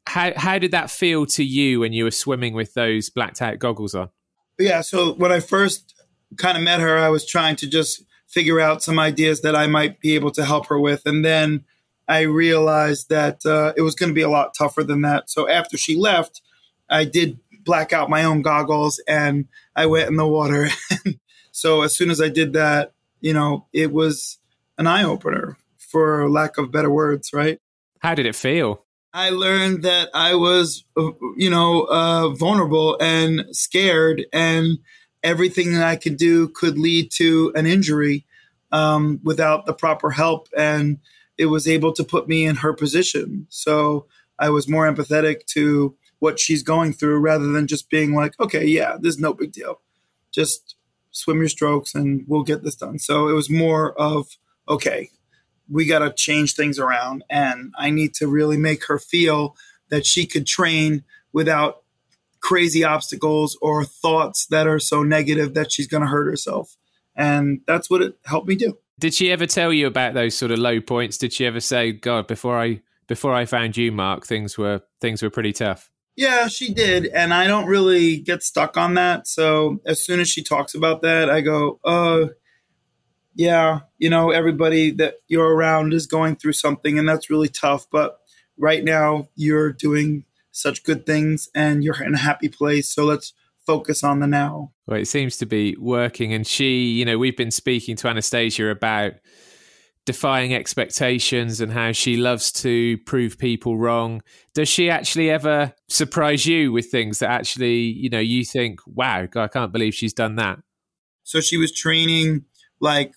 how 0.08 0.34
how 0.36 0.60
did 0.60 0.72
that 0.72 0.92
feel 0.92 1.26
to 1.28 1.44
you 1.44 1.80
when 1.80 1.94
you 1.94 2.04
were 2.04 2.12
swimming 2.12 2.54
with 2.54 2.74
those 2.74 3.10
blacked 3.10 3.42
out 3.42 3.60
goggles 3.60 3.96
on? 3.96 4.10
Yeah, 4.58 4.82
so 4.82 5.14
when 5.14 5.32
I 5.32 5.40
first 5.40 5.96
kind 6.38 6.58
of 6.58 6.64
met 6.64 6.80
her, 6.80 6.98
I 6.98 7.10
was 7.10 7.26
trying 7.26 7.56
to 7.58 7.68
just 7.68 8.04
figure 8.30 8.60
out 8.60 8.84
some 8.84 9.00
ideas 9.00 9.42
that 9.42 9.56
I 9.56 9.68
might 9.68 10.00
be 10.00 10.16
able 10.16 10.32
to 10.32 10.46
help 10.46 10.68
her 10.68 10.80
with, 10.80 11.06
and 11.06 11.26
then 11.26 11.66
I 12.08 12.22
realized 12.22 13.10
that 13.10 13.46
uh, 13.46 13.74
it 13.78 13.82
was 13.82 13.94
going 13.94 14.10
to 14.10 14.16
be 14.16 14.24
a 14.24 14.30
lot 14.30 14.56
tougher 14.58 14.84
than 14.84 15.02
that. 15.02 15.30
So 15.30 15.48
after 15.48 15.78
she 15.78 15.96
left, 15.96 16.42
I 16.90 17.06
did 17.06 17.40
black 17.64 17.94
out 17.94 18.10
my 18.10 18.24
own 18.24 18.42
goggles 18.42 19.00
and 19.08 19.48
I 19.76 19.86
went 19.86 20.10
in 20.10 20.16
the 20.16 20.28
water. 20.28 20.70
so 21.52 21.84
as 21.84 21.96
soon 21.96 22.10
as 22.10 22.20
I 22.20 22.30
did 22.30 22.54
that, 22.54 22.94
you 23.22 23.32
know, 23.32 23.68
it 23.74 23.92
was 23.92 24.40
an 24.80 24.88
eye 24.88 25.04
opener, 25.04 25.58
for 25.78 26.30
lack 26.30 26.58
of 26.58 26.72
better 26.72 26.90
words, 26.90 27.32
right? 27.32 27.60
How 28.00 28.16
did 28.16 28.26
it 28.26 28.36
feel? 28.36 28.86
I 29.14 29.30
learned 29.30 29.84
that 29.84 30.10
I 30.14 30.36
was, 30.36 30.86
uh, 30.98 31.12
you 31.36 31.50
know, 31.50 31.82
uh, 31.84 32.30
vulnerable 32.30 32.98
and 33.02 33.46
scared, 33.52 34.26
and 34.32 34.78
everything 35.24 35.74
that 35.74 35.84
I 35.84 35.96
could 35.96 36.18
do 36.18 36.50
could 36.50 36.78
lead 36.78 37.12
to 37.16 37.52
an 37.56 37.66
injury 37.66 38.26
um, 38.72 39.20
without 39.24 39.66
the 39.66 39.74
proper 39.74 40.12
help. 40.12 40.48
And 40.56 41.00
it 41.38 41.48
was 41.48 41.68
able 41.68 41.94
to 41.94 42.04
put 42.04 42.28
me 42.28 42.46
in 42.46 42.58
her 42.58 42.74
position. 42.74 43.48
So 43.50 44.06
I 44.38 44.50
was 44.50 44.68
more 44.68 44.92
empathetic 44.92 45.46
to 45.48 45.96
what 46.20 46.40
she's 46.40 46.64
going 46.64 46.94
through 46.94 47.20
rather 47.20 47.48
than 47.48 47.68
just 47.68 47.90
being 47.90 48.14
like, 48.14 48.40
okay, 48.40 48.66
yeah, 48.66 48.98
this 49.00 49.16
is 49.16 49.20
no 49.20 49.34
big 49.34 49.52
deal. 49.52 49.82
Just 50.32 50.76
swim 51.12 51.38
your 51.38 51.50
strokes 51.50 51.96
and 51.96 52.26
we'll 52.28 52.44
get 52.44 52.64
this 52.64 52.76
done. 52.76 53.00
So 53.00 53.28
it 53.30 53.34
was 53.34 53.50
more 53.50 54.00
of, 54.00 54.38
okay, 54.68 55.10
we 55.70 55.86
got 55.86 56.00
to 56.00 56.12
change 56.12 56.54
things 56.54 56.78
around. 56.78 57.24
And 57.30 57.74
I 57.78 57.90
need 57.90 58.14
to 58.16 58.28
really 58.28 58.58
make 58.58 58.86
her 58.86 59.00
feel 59.00 59.56
that 59.90 60.06
she 60.06 60.26
could 60.26 60.46
train 60.46 61.04
without 61.32 61.84
crazy 62.42 62.84
obstacles 62.84 63.58
or 63.62 63.84
thoughts 63.84 64.46
that 64.48 64.68
are 64.68 64.80
so 64.80 65.04
negative 65.04 65.54
that 65.54 65.72
she's 65.72 65.88
going 65.88 66.02
to 66.02 66.08
hurt 66.08 66.26
herself. 66.26 66.76
And 67.16 67.62
that's 67.68 67.90
what 67.90 68.02
it 68.02 68.16
helped 68.26 68.48
me 68.48 68.56
do. 68.56 68.78
Did 69.00 69.14
she 69.14 69.32
ever 69.32 69.46
tell 69.46 69.72
you 69.72 69.88
about 69.88 70.14
those 70.14 70.36
sort 70.36 70.52
of 70.52 70.60
low 70.60 70.82
points? 70.82 71.18
Did 71.18 71.34
she 71.34 71.46
ever 71.46 71.60
say, 71.60 71.94
"God, 71.94 72.28
before 72.28 72.60
I 72.60 72.82
before 73.08 73.34
I 73.34 73.46
found 73.46 73.78
you, 73.78 73.92
Mark, 73.92 74.26
things 74.26 74.58
were 74.58 74.82
things 75.00 75.22
were 75.22 75.30
pretty 75.30 75.54
tough"? 75.54 75.90
Yeah, 76.16 76.48
she 76.48 76.74
did, 76.74 77.06
and 77.06 77.34
I 77.34 77.48
don't 77.48 77.66
really 77.66 78.18
get 78.18 78.44
stuck 78.44 78.76
on 78.76 78.96
that. 78.96 79.26
So 79.26 79.80
as 79.86 80.04
soon 80.04 80.20
as 80.20 80.28
she 80.30 80.44
talks 80.44 80.76
about 80.76 81.02
that, 81.02 81.30
I 81.30 81.40
go, 81.40 81.80
"Uh, 81.86 82.28
yeah, 83.36 83.82
you 83.98 84.10
know, 84.10 84.32
everybody 84.32 84.92
that 84.92 85.16
you're 85.30 85.56
around 85.56 85.94
is 85.94 86.08
going 86.08 86.36
through 86.36 86.54
something, 86.54 87.00
and 87.00 87.08
that's 87.08 87.30
really 87.30 87.48
tough. 87.48 87.88
But 87.90 88.20
right 88.58 88.84
now, 88.84 89.30
you're 89.36 89.72
doing 89.72 90.26
such 90.52 90.84
good 90.84 91.06
things, 91.06 91.50
and 91.54 91.84
you're 91.84 92.02
in 92.04 92.16
a 92.16 92.20
happy 92.20 92.50
place. 92.50 92.94
So 92.94 93.06
let's 93.06 93.34
focus 93.66 94.04
on 94.04 94.20
the 94.20 94.28
now. 94.28 94.72
Well, 94.88 95.00
it 95.00 95.08
seems 95.08 95.38
to 95.38 95.46
be 95.46 95.76
working, 95.78 96.34
and 96.34 96.46
she, 96.46 96.90
you 96.90 97.06
know, 97.06 97.18
we've 97.18 97.38
been 97.38 97.52
speaking 97.52 97.96
to 97.98 98.08
Anastasia 98.08 98.70
about 98.70 99.14
defying 100.06 100.56
expectations 100.56 101.62
and 101.62 101.72
how 101.72 101.92
she 101.92 102.18
loves 102.18 102.52
to 102.52 102.98
prove 103.06 103.38
people 103.38 103.78
wrong. 103.78 104.24
Does 104.56 104.68
she 104.68 104.90
actually 104.90 105.30
ever 105.30 105.74
surprise 105.88 106.48
you 106.48 106.72
with 106.72 106.88
things 106.90 107.20
that 107.20 107.30
actually, 107.30 107.82
you 107.82 108.10
know, 108.10 108.20
you 108.20 108.44
think, 108.44 108.80
wow, 108.88 109.28
I 109.36 109.48
can't 109.48 109.72
believe 109.72 109.94
she's 109.94 110.14
done 110.14 110.36
that? 110.38 110.60
So 111.24 111.42
she 111.42 111.58
was 111.58 111.72
training 111.72 112.46
like 112.80 113.14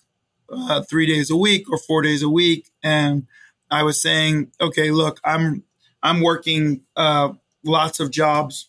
uh, 0.52 0.82
three 0.82 1.06
days 1.06 1.30
a 1.30 1.36
week 1.36 1.64
or 1.70 1.78
four 1.78 2.02
days 2.02 2.22
a 2.22 2.28
week, 2.28 2.70
and 2.82 3.26
I 3.70 3.84
was 3.84 4.02
saying, 4.02 4.52
okay, 4.60 4.90
look, 4.90 5.18
I'm 5.24 5.64
I'm 6.02 6.22
working 6.22 6.82
uh, 6.96 7.32
lots 7.64 8.00
of 8.00 8.10
jobs, 8.10 8.68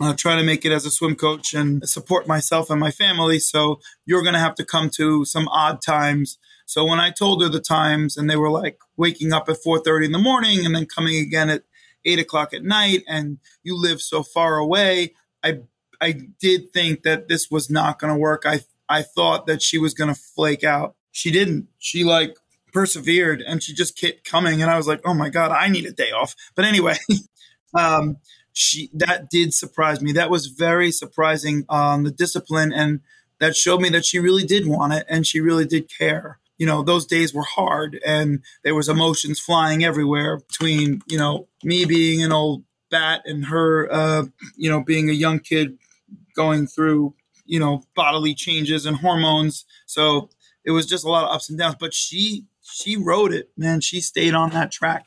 uh, 0.00 0.14
trying 0.14 0.38
to 0.38 0.44
make 0.44 0.64
it 0.64 0.72
as 0.72 0.84
a 0.84 0.90
swim 0.90 1.14
coach 1.14 1.54
and 1.54 1.88
support 1.88 2.26
myself 2.26 2.70
and 2.70 2.80
my 2.80 2.90
family. 2.90 3.38
So 3.38 3.80
you're 4.06 4.22
going 4.22 4.34
to 4.34 4.40
have 4.40 4.54
to 4.56 4.64
come 4.64 4.90
to 4.90 5.24
some 5.24 5.48
odd 5.48 5.82
times. 5.82 6.38
So 6.66 6.84
when 6.84 7.00
I 7.00 7.10
told 7.10 7.42
her 7.42 7.48
the 7.48 7.60
times, 7.60 8.16
and 8.16 8.28
they 8.28 8.36
were 8.36 8.50
like 8.50 8.78
waking 8.96 9.32
up 9.32 9.48
at 9.48 9.62
4:30 9.62 10.06
in 10.06 10.12
the 10.12 10.18
morning 10.18 10.64
and 10.64 10.74
then 10.74 10.86
coming 10.86 11.18
again 11.18 11.50
at 11.50 11.64
eight 12.04 12.18
o'clock 12.18 12.54
at 12.54 12.64
night, 12.64 13.02
and 13.06 13.38
you 13.62 13.76
live 13.76 14.00
so 14.00 14.22
far 14.22 14.56
away, 14.56 15.14
I 15.42 15.60
I 16.00 16.12
did 16.40 16.72
think 16.72 17.02
that 17.02 17.28
this 17.28 17.50
was 17.50 17.70
not 17.70 17.98
going 17.98 18.12
to 18.12 18.18
work. 18.18 18.44
I 18.46 18.60
I 18.88 19.02
thought 19.02 19.46
that 19.46 19.62
she 19.62 19.78
was 19.78 19.94
going 19.94 20.12
to 20.12 20.20
flake 20.20 20.64
out. 20.64 20.96
She 21.12 21.30
didn't. 21.30 21.68
She 21.78 22.04
like 22.04 22.36
persevered 22.72 23.42
and 23.42 23.62
she 23.62 23.74
just 23.74 23.98
kept 23.98 24.24
coming. 24.24 24.62
And 24.62 24.70
I 24.70 24.76
was 24.76 24.86
like, 24.86 25.00
oh 25.04 25.14
my 25.14 25.28
God, 25.28 25.50
I 25.50 25.68
need 25.68 25.86
a 25.86 25.92
day 25.92 26.10
off. 26.10 26.34
But 26.54 26.64
anyway, 26.64 26.96
um, 27.74 28.16
she 28.52 28.90
that 28.94 29.30
did 29.30 29.54
surprise 29.54 30.02
me. 30.02 30.12
That 30.12 30.30
was 30.30 30.46
very 30.46 30.90
surprising 30.90 31.64
on 31.68 32.00
um, 32.00 32.04
the 32.04 32.10
discipline, 32.10 32.72
and 32.72 33.00
that 33.38 33.56
showed 33.56 33.80
me 33.80 33.88
that 33.90 34.04
she 34.04 34.18
really 34.18 34.44
did 34.44 34.66
want 34.66 34.92
it 34.92 35.06
and 35.08 35.26
she 35.26 35.40
really 35.40 35.64
did 35.64 35.88
care. 35.88 36.38
You 36.58 36.66
know, 36.66 36.82
those 36.82 37.06
days 37.06 37.32
were 37.32 37.44
hard, 37.44 37.98
and 38.06 38.42
there 38.62 38.74
was 38.74 38.88
emotions 38.88 39.40
flying 39.40 39.84
everywhere 39.84 40.38
between 40.38 41.00
you 41.06 41.18
know 41.18 41.48
me 41.64 41.86
being 41.86 42.22
an 42.22 42.30
old 42.30 42.64
bat 42.90 43.22
and 43.24 43.46
her, 43.46 43.90
uh, 43.90 44.24
you 44.54 44.68
know, 44.68 44.82
being 44.82 45.08
a 45.08 45.14
young 45.14 45.38
kid 45.38 45.78
going 46.36 46.66
through 46.66 47.14
you 47.44 47.58
know 47.58 47.82
bodily 47.94 48.34
changes 48.34 48.86
and 48.86 48.96
hormones 48.96 49.64
so 49.86 50.30
it 50.64 50.70
was 50.70 50.86
just 50.86 51.04
a 51.04 51.08
lot 51.08 51.24
of 51.24 51.34
ups 51.34 51.50
and 51.50 51.58
downs 51.58 51.74
but 51.78 51.92
she 51.92 52.44
she 52.72 52.96
rode 52.96 53.32
it 53.32 53.50
man. 53.56 53.80
She 53.80 54.00
stayed 54.00 54.34
on 54.34 54.50
that 54.50 54.72
track. 54.72 55.06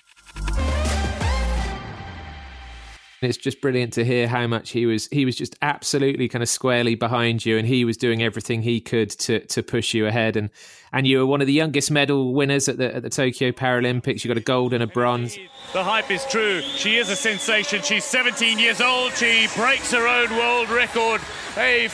It's 3.22 3.38
just 3.38 3.62
brilliant 3.62 3.94
to 3.94 4.06
hear 4.06 4.28
how 4.28 4.46
much 4.46 4.72
he 4.72 4.86
was 4.86 5.08
he 5.08 5.26
was 5.26 5.36
just 5.36 5.56
absolutely 5.62 6.28
kind 6.28 6.44
of 6.44 6.50
squarely 6.50 6.96
behind 6.96 7.46
you 7.46 7.58
and 7.58 7.68
he 7.68 7.86
was 7.86 7.98
doing 7.98 8.22
everything 8.22 8.62
he 8.62 8.80
could 8.80 9.10
to 9.12 9.40
to 9.48 9.64
push 9.64 9.94
you 9.94 10.06
ahead. 10.06 10.36
And 10.36 10.50
and 10.94 11.08
you 11.08 11.20
were 11.20 11.26
one 11.26 11.42
of 11.42 11.48
the 11.48 11.54
youngest 11.54 11.92
medal 11.92 12.34
winners 12.34 12.68
at 12.68 12.78
the 12.78 12.94
at 12.94 13.04
the 13.04 13.10
Tokyo 13.10 13.52
Paralympics. 13.52 14.24
You 14.24 14.28
got 14.28 14.38
a 14.38 14.42
gold 14.42 14.74
and 14.74 14.84
a 14.84 14.88
bronze. 14.88 15.38
The 15.74 15.84
hype 15.84 16.12
is 16.12 16.26
true. 16.26 16.62
She 16.62 16.98
is 16.98 17.10
a 17.10 17.16
sensation. 17.16 17.82
She's 17.82 18.06
17 18.06 18.60
years 18.60 18.82
old. 18.82 19.14
She 19.14 19.48
breaks 19.56 19.92
her 19.92 20.08
own 20.08 20.30
world 20.38 20.70
record. 20.70 21.22
A 21.58 21.88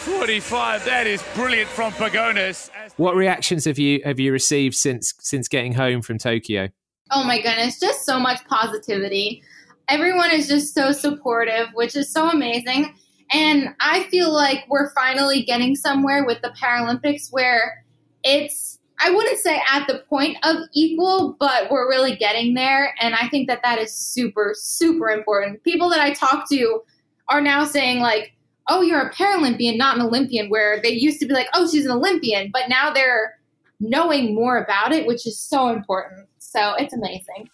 445 0.00 0.84
that 0.84 1.06
is 1.06 1.22
brilliant 1.34 1.68
from 1.68 1.92
Pagonis 1.92 2.70
what 2.96 3.14
reactions 3.14 3.64
have 3.64 3.78
you 3.78 4.00
have 4.04 4.18
you 4.18 4.32
received 4.32 4.74
since 4.74 5.14
since 5.20 5.48
getting 5.48 5.74
home 5.74 6.02
from 6.02 6.18
Tokyo 6.18 6.68
Oh 7.12 7.24
my 7.24 7.42
goodness, 7.42 7.80
just 7.80 8.06
so 8.06 8.20
much 8.20 8.44
positivity 8.46 9.42
everyone 9.90 10.30
is 10.30 10.46
just 10.46 10.72
so 10.72 10.92
supportive, 10.92 11.68
which 11.74 11.96
is 11.96 12.10
so 12.10 12.30
amazing. 12.30 12.94
And 13.32 13.74
I 13.80 14.04
feel 14.04 14.32
like 14.32 14.64
we're 14.68 14.92
finally 14.94 15.42
getting 15.42 15.76
somewhere 15.76 16.24
with 16.24 16.40
the 16.42 16.54
Paralympics 16.60 17.28
where 17.30 17.84
it's, 18.22 18.78
I 19.00 19.10
wouldn't 19.10 19.38
say 19.38 19.60
at 19.68 19.86
the 19.86 20.02
point 20.08 20.36
of 20.44 20.56
equal, 20.74 21.36
but 21.38 21.70
we're 21.70 21.88
really 21.88 22.16
getting 22.16 22.54
there. 22.54 22.94
And 23.00 23.14
I 23.14 23.28
think 23.28 23.48
that 23.48 23.62
that 23.62 23.78
is 23.78 23.94
super, 23.94 24.54
super 24.56 25.10
important. 25.10 25.62
People 25.64 25.90
that 25.90 26.00
I 26.00 26.12
talk 26.12 26.48
to 26.50 26.82
are 27.28 27.40
now 27.40 27.64
saying, 27.64 28.00
like, 28.00 28.32
oh, 28.70 28.80
you're 28.80 29.00
a 29.00 29.12
Paralympian, 29.12 29.76
not 29.76 29.96
an 29.96 30.02
Olympian, 30.02 30.48
where 30.48 30.80
they 30.80 30.90
used 30.90 31.20
to 31.20 31.26
be 31.26 31.34
like, 31.34 31.48
oh, 31.52 31.68
she's 31.68 31.84
an 31.84 31.90
Olympian. 31.90 32.50
But 32.52 32.68
now 32.68 32.92
they're 32.92 33.38
knowing 33.80 34.34
more 34.34 34.56
about 34.56 34.92
it, 34.92 35.06
which 35.06 35.26
is 35.26 35.38
so 35.38 35.68
important. 35.68 36.26
So 36.38 36.74
it's 36.74 36.94
amazing. 36.94 37.50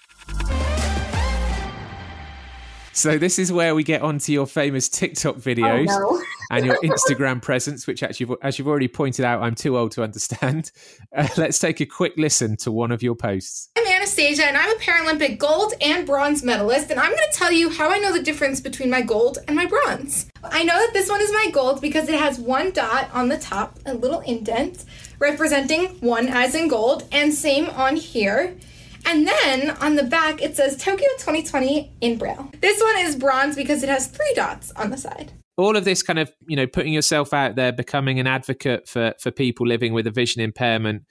So 2.96 3.18
this 3.18 3.38
is 3.38 3.52
where 3.52 3.74
we 3.74 3.84
get 3.84 4.00
onto 4.00 4.32
your 4.32 4.46
famous 4.46 4.88
TikTok 4.88 5.36
videos 5.36 5.88
Oh, 5.90 6.16
no. 6.16 6.22
and 6.50 6.64
your 6.64 6.76
Instagram 6.82 7.42
presence, 7.42 7.86
which 7.86 8.02
actually, 8.02 8.34
as 8.40 8.58
you've 8.58 8.66
already 8.68 8.88
pointed 8.88 9.22
out, 9.22 9.42
I'm 9.42 9.54
too 9.54 9.76
old 9.76 9.92
to 9.92 10.02
understand. 10.02 10.70
Uh, 11.14 11.28
let's 11.36 11.58
take 11.58 11.80
a 11.80 11.86
quick 11.86 12.14
listen 12.16 12.56
to 12.58 12.72
one 12.72 12.90
of 12.90 13.02
your 13.02 13.14
posts. 13.14 13.68
I'm 13.76 13.86
Anastasia, 13.86 14.46
and 14.46 14.56
I'm 14.56 14.70
a 14.74 14.80
Paralympic 14.80 15.36
gold 15.36 15.74
and 15.82 16.06
bronze 16.06 16.42
medalist, 16.42 16.90
and 16.90 16.98
I'm 16.98 17.10
going 17.10 17.30
to 17.30 17.36
tell 17.38 17.52
you 17.52 17.68
how 17.68 17.90
I 17.90 17.98
know 17.98 18.14
the 18.14 18.22
difference 18.22 18.62
between 18.62 18.88
my 18.88 19.02
gold 19.02 19.38
and 19.46 19.54
my 19.54 19.66
bronze. 19.66 20.30
I 20.42 20.64
know 20.64 20.78
that 20.78 20.94
this 20.94 21.10
one 21.10 21.20
is 21.20 21.30
my 21.32 21.50
gold 21.52 21.82
because 21.82 22.08
it 22.08 22.18
has 22.18 22.38
one 22.38 22.70
dot 22.70 23.10
on 23.12 23.28
the 23.28 23.36
top, 23.36 23.78
a 23.84 23.92
little 23.92 24.20
indent, 24.20 24.86
representing 25.18 25.88
one 26.00 26.28
as 26.28 26.54
in 26.54 26.68
gold, 26.68 27.04
and 27.12 27.34
same 27.34 27.68
on 27.70 27.96
here. 27.96 28.56
And 29.06 29.26
then 29.26 29.70
on 29.80 29.94
the 29.94 30.02
back, 30.02 30.42
it 30.42 30.56
says 30.56 30.76
Tokyo 30.76 31.08
2020 31.18 31.92
in 32.00 32.18
Braille. 32.18 32.50
This 32.60 32.82
one 32.82 32.98
is 32.98 33.14
bronze 33.16 33.54
because 33.56 33.82
it 33.82 33.88
has 33.88 34.08
three 34.08 34.32
dots 34.34 34.72
on 34.72 34.90
the 34.90 34.96
side. 34.96 35.32
all 35.56 35.76
of 35.76 35.84
this 35.84 36.02
kind 36.02 36.18
of 36.18 36.30
you 36.46 36.56
know 36.56 36.66
putting 36.66 36.92
yourself 36.92 37.32
out 37.32 37.56
there 37.56 37.72
becoming 37.72 38.20
an 38.20 38.26
advocate 38.26 38.86
for 38.88 39.14
for 39.20 39.30
people 39.30 39.66
living 39.66 39.92
with 39.94 40.06
a 40.06 40.10
vision 40.10 40.42
impairment 40.42 41.02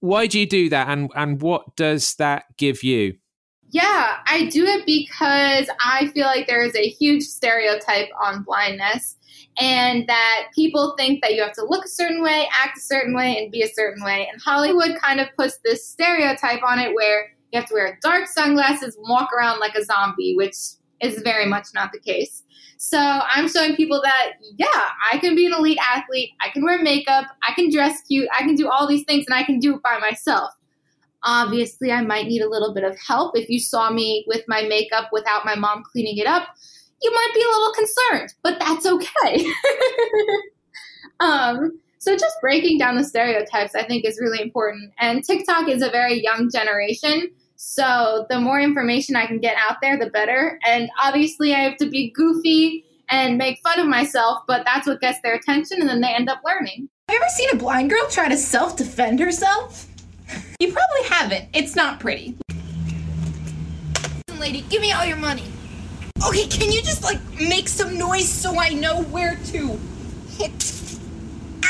why 0.00 0.26
do 0.26 0.38
you 0.38 0.46
do 0.46 0.68
that 0.70 0.88
and 0.88 1.10
and 1.14 1.42
what 1.42 1.76
does 1.76 2.14
that 2.14 2.44
give 2.56 2.82
you 2.82 3.14
Yeah, 3.74 4.18
I 4.28 4.44
do 4.44 4.64
it 4.64 4.86
because 4.86 5.68
I 5.84 6.06
feel 6.14 6.26
like 6.26 6.46
there 6.46 6.62
is 6.62 6.76
a 6.76 6.88
huge 6.88 7.24
stereotype 7.24 8.08
on 8.22 8.44
blindness, 8.44 9.16
and 9.58 10.06
that 10.06 10.46
people 10.54 10.94
think 10.96 11.20
that 11.22 11.34
you 11.34 11.42
have 11.42 11.54
to 11.54 11.64
look 11.64 11.84
a 11.84 11.88
certain 11.88 12.22
way, 12.22 12.48
act 12.56 12.78
a 12.78 12.80
certain 12.80 13.16
way, 13.16 13.36
and 13.36 13.50
be 13.50 13.62
a 13.62 13.68
certain 13.68 14.04
way. 14.04 14.28
And 14.30 14.40
Hollywood 14.40 14.96
kind 15.02 15.18
of 15.18 15.26
puts 15.36 15.58
this 15.64 15.84
stereotype 15.88 16.62
on 16.62 16.78
it 16.78 16.94
where 16.94 17.32
you 17.50 17.58
have 17.58 17.68
to 17.68 17.74
wear 17.74 17.98
dark 18.00 18.28
sunglasses 18.28 18.94
and 18.94 19.04
walk 19.08 19.32
around 19.32 19.58
like 19.58 19.74
a 19.74 19.84
zombie, 19.84 20.36
which 20.36 20.54
is 21.00 21.20
very 21.24 21.46
much 21.46 21.66
not 21.74 21.90
the 21.90 21.98
case. 21.98 22.44
So 22.78 22.96
I'm 22.98 23.48
showing 23.48 23.74
people 23.74 24.00
that, 24.04 24.34
yeah, 24.56 24.90
I 25.12 25.18
can 25.18 25.34
be 25.34 25.46
an 25.46 25.52
elite 25.52 25.78
athlete, 25.84 26.30
I 26.40 26.50
can 26.50 26.62
wear 26.62 26.80
makeup, 26.80 27.26
I 27.42 27.52
can 27.54 27.72
dress 27.72 28.02
cute, 28.06 28.28
I 28.32 28.42
can 28.42 28.54
do 28.54 28.70
all 28.70 28.86
these 28.86 29.02
things, 29.02 29.24
and 29.26 29.34
I 29.34 29.42
can 29.42 29.58
do 29.58 29.74
it 29.74 29.82
by 29.82 29.98
myself. 29.98 30.52
Obviously, 31.24 31.90
I 31.90 32.02
might 32.02 32.26
need 32.26 32.42
a 32.42 32.48
little 32.48 32.74
bit 32.74 32.84
of 32.84 32.98
help. 32.98 33.36
If 33.36 33.48
you 33.48 33.58
saw 33.58 33.90
me 33.90 34.24
with 34.26 34.44
my 34.48 34.62
makeup 34.62 35.08
without 35.12 35.44
my 35.44 35.54
mom 35.54 35.82
cleaning 35.90 36.18
it 36.18 36.26
up, 36.26 36.48
you 37.02 37.10
might 37.10 37.30
be 37.34 37.42
a 37.42 37.46
little 37.46 37.72
concerned, 37.72 38.34
but 38.42 38.58
that's 38.58 38.86
okay. 38.86 39.46
um, 41.20 41.78
so 41.98 42.16
just 42.16 42.36
breaking 42.40 42.78
down 42.78 42.96
the 42.96 43.04
stereotypes, 43.04 43.74
I 43.74 43.82
think, 43.82 44.04
is 44.04 44.20
really 44.20 44.40
important. 44.40 44.92
And 44.98 45.24
TikTok 45.24 45.68
is 45.68 45.82
a 45.82 45.90
very 45.90 46.22
young 46.22 46.50
generation. 46.52 47.30
So 47.56 48.26
the 48.28 48.40
more 48.40 48.60
information 48.60 49.16
I 49.16 49.26
can 49.26 49.38
get 49.38 49.56
out 49.56 49.76
there, 49.80 49.98
the 49.98 50.10
better. 50.10 50.58
And 50.66 50.90
obviously, 51.02 51.54
I 51.54 51.60
have 51.60 51.76
to 51.78 51.88
be 51.88 52.10
goofy 52.10 52.84
and 53.08 53.38
make 53.38 53.60
fun 53.62 53.78
of 53.78 53.86
myself, 53.86 54.42
but 54.46 54.64
that's 54.64 54.86
what 54.86 55.00
gets 55.00 55.20
their 55.22 55.34
attention, 55.34 55.80
and 55.80 55.88
then 55.88 56.00
they 56.00 56.14
end 56.14 56.28
up 56.28 56.40
learning. 56.44 56.88
Have 57.08 57.14
you 57.14 57.20
ever 57.22 57.30
seen 57.30 57.50
a 57.52 57.56
blind 57.56 57.90
girl 57.90 58.06
try 58.08 58.28
to 58.28 58.36
self 58.36 58.76
defend 58.76 59.20
herself? 59.20 59.86
You 60.60 60.72
probably 60.72 61.08
haven't. 61.08 61.48
It's 61.52 61.74
not 61.74 62.00
pretty. 62.00 62.36
Lady, 64.38 64.62
give 64.68 64.80
me 64.80 64.92
all 64.92 65.04
your 65.04 65.16
money. 65.16 65.44
Okay, 66.26 66.46
can 66.46 66.70
you 66.70 66.82
just 66.82 67.02
like 67.02 67.18
make 67.40 67.68
some 67.68 67.98
noise 67.98 68.28
so 68.28 68.58
I 68.58 68.70
know 68.70 69.02
where 69.04 69.36
to 69.46 69.78
hit? 70.28 70.98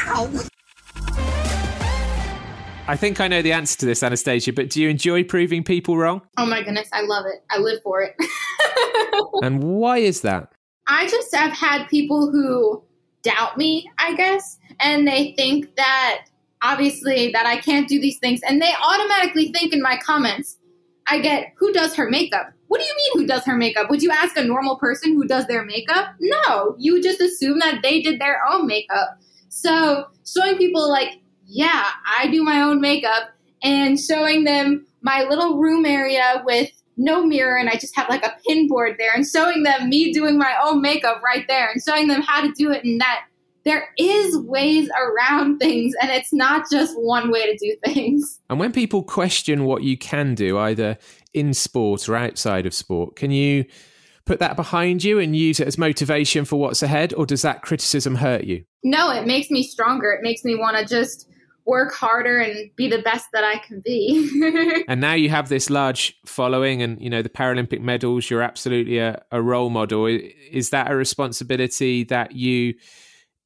Ow! 0.07 0.31
i 2.87 2.95
think 2.95 3.19
i 3.19 3.27
know 3.27 3.41
the 3.41 3.51
answer 3.51 3.79
to 3.79 3.87
this 3.87 4.03
anastasia 4.03 4.53
but 4.53 4.69
do 4.69 4.83
you 4.83 4.91
enjoy 4.91 5.25
proving 5.25 5.65
people 5.65 5.97
wrong 5.97 6.21
Oh 6.37 6.45
my 6.45 6.63
goodness, 6.63 6.89
I 6.93 7.01
love 7.01 7.25
it. 7.25 7.43
I 7.51 7.59
live 7.59 7.81
for 7.83 8.03
it. 8.03 8.15
and 9.43 9.63
why 9.63 9.99
is 9.99 10.21
that 10.21 10.53
I 10.87 11.09
just 11.09 11.35
have 11.35 11.53
had 11.53 11.87
people 11.87 12.31
who 12.31 12.83
doubt 13.23 13.57
me, 13.57 13.91
I 13.99 14.15
guess, 14.15 14.59
and 14.81 15.09
they 15.09 15.33
think 15.37 15.75
that 15.77 16.27
obviously 16.65 17.31
that 17.31 17.47
I 17.47 17.59
can't 17.59 17.87
do 17.87 18.01
these 18.01 18.19
things, 18.19 18.41
and 18.43 18.61
they 18.61 18.73
automatically 18.83 19.53
think 19.53 19.73
in 19.73 19.83
my 19.83 19.97
comments, 19.99 20.59
I 21.07 21.21
get 21.21 21.53
who 21.59 21.73
does 21.73 21.95
her 21.95 22.11
makeup. 22.11 22.47
What 22.69 22.81
do 22.81 22.87
you 22.87 22.95
mean 22.97 23.23
who 23.23 23.27
does 23.29 23.45
her 23.45 23.57
makeup? 23.57 23.91
Would 23.91 24.03
you 24.03 24.11
ask 24.11 24.37
a 24.37 24.43
normal 24.43 24.77
person 24.77 25.15
who 25.15 25.29
does 25.29 25.47
their 25.47 25.65
makeup? 25.65 26.15
No, 26.19 26.75
you 26.79 27.01
just 27.03 27.21
assume 27.21 27.61
that 27.61 27.81
they 27.83 28.01
did 28.01 28.21
their 28.21 28.41
own 28.51 28.67
makeup. 28.67 29.19
So 29.49 30.07
showing 30.27 30.57
people 30.57 30.89
like, 30.89 31.21
yeah, 31.47 31.91
I 32.19 32.29
do 32.29 32.43
my 32.43 32.63
own 32.63 32.81
makeup, 32.81 33.31
and 33.63 34.01
showing 34.01 34.45
them 34.45 34.87
my 35.03 35.25
little 35.25 35.59
room 35.59 35.85
area 35.85 36.43
with 36.45 36.71
no 36.97 37.25
mirror 37.25 37.59
and 37.59 37.69
I 37.69 37.75
just 37.75 37.95
have 37.97 38.09
like 38.09 38.25
a 38.25 38.37
pin 38.47 38.69
board 38.69 38.97
there 38.99 39.13
and 39.15 39.27
showing 39.27 39.65
them 39.65 39.89
me 39.89 40.13
doing 40.13 40.39
my 40.39 40.57
own 40.65 40.81
makeup 40.81 41.23
right 41.23 41.45
there 41.49 41.71
and 41.71 41.83
showing 41.83 42.07
them 42.07 42.23
how 42.23 42.41
to 42.41 42.53
do 42.53 42.71
it 42.71 42.85
in 42.85 42.99
that 42.99 43.27
there 43.65 43.89
is 43.99 44.37
ways 44.39 44.91
around 44.91 45.59
things 45.59 45.95
and 46.03 46.11
it's 46.11 46.33
not 46.33 46.67
just 46.71 46.95
one 46.99 47.31
way 47.31 47.47
to 47.47 47.57
do 47.59 47.77
things. 47.85 48.41
and 48.51 48.59
when 48.59 48.73
people 48.73 49.03
question 49.03 49.65
what 49.65 49.83
you 49.83 49.97
can 49.97 50.35
do 50.35 50.59
either 50.59 50.99
in 51.33 51.55
sport 51.55 52.09
or 52.09 52.17
outside 52.17 52.67
of 52.67 52.75
sport 52.75 53.17
can 53.17 53.31
you 53.31 53.65
put 54.25 54.39
that 54.39 54.57
behind 54.57 55.05
you 55.05 55.19
and 55.19 55.37
use 55.37 55.61
it 55.61 55.67
as 55.67 55.77
motivation 55.77 56.45
for 56.45 56.57
what's 56.57 56.83
ahead 56.83 57.13
or 57.15 57.27
does 57.27 57.43
that 57.43 57.63
criticism 57.63 58.17
hurt 58.17 58.45
you 58.45 58.65
No, 58.83 59.11
it 59.11 59.27
makes 59.27 59.51
me 59.51 59.63
stronger. 59.63 60.13
It 60.13 60.23
makes 60.23 60.45
me 60.45 60.55
want 60.55 60.77
to 60.77 60.85
just 60.85 61.29
work 61.65 61.95
harder 61.95 62.39
and 62.39 62.71
be 62.77 62.89
the 62.89 63.01
best 63.01 63.27
that 63.33 63.43
I 63.43 63.57
can 63.59 63.81
be. 63.83 64.85
and 64.89 65.01
now 65.01 65.15
you 65.15 65.31
have 65.31 65.49
this 65.49 65.71
large 65.71 66.15
following 66.27 66.83
and 66.83 67.01
you 67.01 67.09
know 67.09 67.23
the 67.23 67.31
paralympic 67.31 67.81
medals 67.81 68.29
you're 68.29 68.43
absolutely 68.43 68.99
a, 68.99 69.23
a 69.31 69.41
role 69.41 69.71
model 69.71 70.07
is 70.07 70.71
that 70.71 70.91
a 70.91 70.97
responsibility 70.97 72.05
that 72.05 72.33
you 72.33 72.75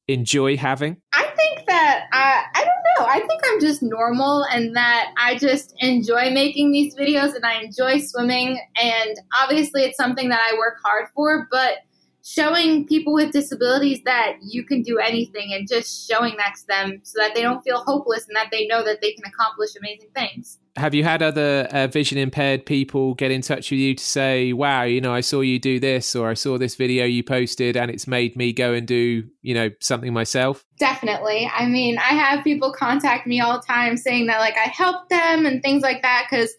enjoy 0.09 0.57
having 0.57 0.97
I 1.13 1.23
think 1.37 1.67
that 1.67 2.05
I 2.11 2.43
I 2.55 2.65
don't 2.65 3.05
know. 3.05 3.05
I 3.05 3.19
think 3.19 3.41
I'm 3.45 3.59
just 3.61 3.81
normal 3.81 4.43
and 4.51 4.75
that 4.75 5.13
I 5.17 5.37
just 5.37 5.73
enjoy 5.79 6.31
making 6.31 6.71
these 6.71 6.95
videos 6.95 7.35
and 7.35 7.45
I 7.45 7.61
enjoy 7.61 7.99
swimming 7.99 8.59
and 8.81 9.15
obviously 9.41 9.83
it's 9.83 9.97
something 9.97 10.29
that 10.29 10.41
I 10.41 10.57
work 10.57 10.77
hard 10.83 11.07
for, 11.15 11.47
but 11.51 11.77
showing 12.23 12.85
people 12.85 13.13
with 13.13 13.31
disabilities 13.31 14.01
that 14.05 14.33
you 14.41 14.63
can 14.63 14.81
do 14.81 14.97
anything 14.97 15.53
and 15.53 15.67
just 15.67 16.09
showing 16.09 16.35
that 16.37 16.55
to 16.55 16.67
them 16.67 16.99
so 17.03 17.19
that 17.19 17.33
they 17.35 17.41
don't 17.41 17.61
feel 17.61 17.77
hopeless 17.77 18.27
and 18.27 18.35
that 18.35 18.47
they 18.51 18.67
know 18.67 18.83
that 18.83 19.01
they 19.01 19.11
can 19.13 19.23
accomplish 19.25 19.71
amazing 19.77 20.09
things. 20.15 20.59
have 20.75 20.93
you 20.93 21.03
had 21.03 21.21
other 21.21 21.67
uh, 21.71 21.87
vision 21.87 22.17
impaired 22.17 22.65
people 22.65 23.13
get 23.13 23.31
in 23.31 23.41
touch 23.41 23.71
with 23.71 23.79
you 23.79 23.95
to 23.95 24.03
say 24.03 24.53
wow 24.53 24.83
you 24.83 25.01
know 25.01 25.13
i 25.13 25.21
saw 25.21 25.41
you 25.41 25.59
do 25.59 25.79
this 25.79 26.15
or 26.15 26.29
i 26.29 26.33
saw 26.33 26.57
this 26.57 26.75
video 26.75 27.05
you 27.05 27.23
posted 27.23 27.75
and 27.75 27.89
it's 27.91 28.07
made 28.07 28.35
me 28.35 28.53
go 28.53 28.73
and 28.73 28.87
do 28.87 29.23
you 29.41 29.53
know 29.53 29.69
something 29.79 30.13
myself 30.13 30.65
Definitely. 30.79 31.49
I 31.53 31.65
mean, 31.65 31.97
I 31.97 32.13
have 32.13 32.43
people 32.43 32.71
contact 32.71 33.27
me 33.27 33.41
all 33.41 33.59
the 33.59 33.67
time 33.67 33.97
saying 33.97 34.27
that 34.27 34.39
like 34.39 34.55
I 34.55 34.69
helped 34.69 35.09
them 35.09 35.45
and 35.45 35.61
things 35.61 35.83
like 35.83 36.01
that 36.03 36.27
because 36.29 36.55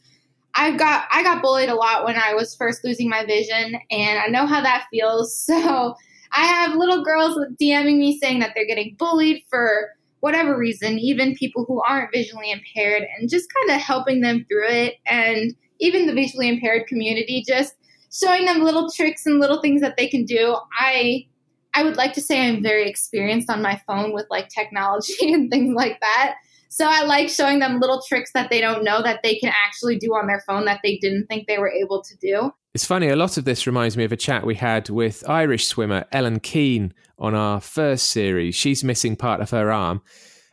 I've 0.55 0.79
got 0.79 1.07
I 1.11 1.23
got 1.23 1.43
bullied 1.43 1.69
a 1.69 1.75
lot 1.75 2.05
when 2.05 2.17
I 2.17 2.35
was 2.35 2.55
first 2.55 2.85
losing 2.85 3.09
my 3.09 3.25
vision, 3.25 3.77
and 3.91 4.19
I 4.19 4.27
know 4.27 4.47
how 4.47 4.61
that 4.61 4.87
feels. 4.91 5.49
So 5.51 5.95
I 6.33 6.45
have 6.45 6.77
little 6.77 7.03
girls 7.03 7.37
DMing 7.61 7.99
me 7.99 8.19
saying 8.21 8.39
that 8.39 8.53
they're 8.55 8.67
getting 8.67 8.95
bullied 8.97 9.43
for 9.51 9.91
whatever 10.21 10.57
reason, 10.57 10.97
even 10.99 11.35
people 11.35 11.65
who 11.65 11.83
aren't 11.83 12.13
visually 12.13 12.53
impaired, 12.53 13.03
and 13.19 13.29
just 13.29 13.49
kind 13.53 13.77
of 13.77 13.85
helping 13.85 14.21
them 14.21 14.47
through 14.49 14.69
it, 14.69 14.97
and 15.07 15.55
even 15.81 16.07
the 16.07 16.13
visually 16.13 16.49
impaired 16.49 16.87
community, 16.87 17.43
just 17.47 17.75
showing 18.13 18.45
them 18.45 18.63
little 18.63 18.91
tricks 18.91 19.27
and 19.27 19.41
little 19.41 19.61
things 19.61 19.81
that 19.81 19.97
they 19.97 20.09
can 20.09 20.25
do. 20.25 20.57
I 20.79 21.27
I 21.75 21.85
would 21.85 21.97
like 21.97 22.13
to 22.15 22.21
say 22.21 22.49
I'm 22.49 22.63
very 22.63 22.89
experienced 22.89 23.51
on 23.51 23.63
my 23.63 23.81
phone 23.87 24.13
with 24.13 24.27
like 24.31 24.49
technology 24.49 25.15
and 25.33 25.51
things 25.51 25.75
like 25.75 26.01
that. 26.01 26.37
So 26.73 26.87
I 26.89 27.03
like 27.03 27.29
showing 27.29 27.59
them 27.59 27.81
little 27.81 28.01
tricks 28.01 28.31
that 28.33 28.49
they 28.49 28.61
don't 28.61 28.85
know 28.85 29.03
that 29.03 29.21
they 29.25 29.35
can 29.35 29.53
actually 29.53 29.99
do 29.99 30.15
on 30.15 30.29
their 30.29 30.43
phone 30.47 30.67
that 30.67 30.79
they 30.85 30.99
didn't 30.99 31.27
think 31.27 31.49
they 31.49 31.59
were 31.59 31.71
able 31.71 32.01
to 32.01 32.17
do. 32.17 32.53
It's 32.75 32.85
funny, 32.85 33.09
a 33.09 33.17
lot 33.17 33.37
of 33.37 33.45
this 33.45 33.67
reminds 33.67 33.97
me 33.97 34.05
of 34.05 34.13
a 34.13 34.17
chat 34.17 34.47
we 34.47 34.55
had 34.55 34.89
with 34.89 35.29
Irish 35.29 35.67
swimmer 35.67 36.05
Ellen 36.13 36.39
Keane 36.39 36.95
on 37.19 37.35
our 37.35 37.61
first 37.61 38.09
series. 38.09 38.55
She's 38.55 38.85
missing 38.85 39.17
part 39.17 39.41
of 39.41 39.51
her 39.51 39.73
arm. 39.73 40.01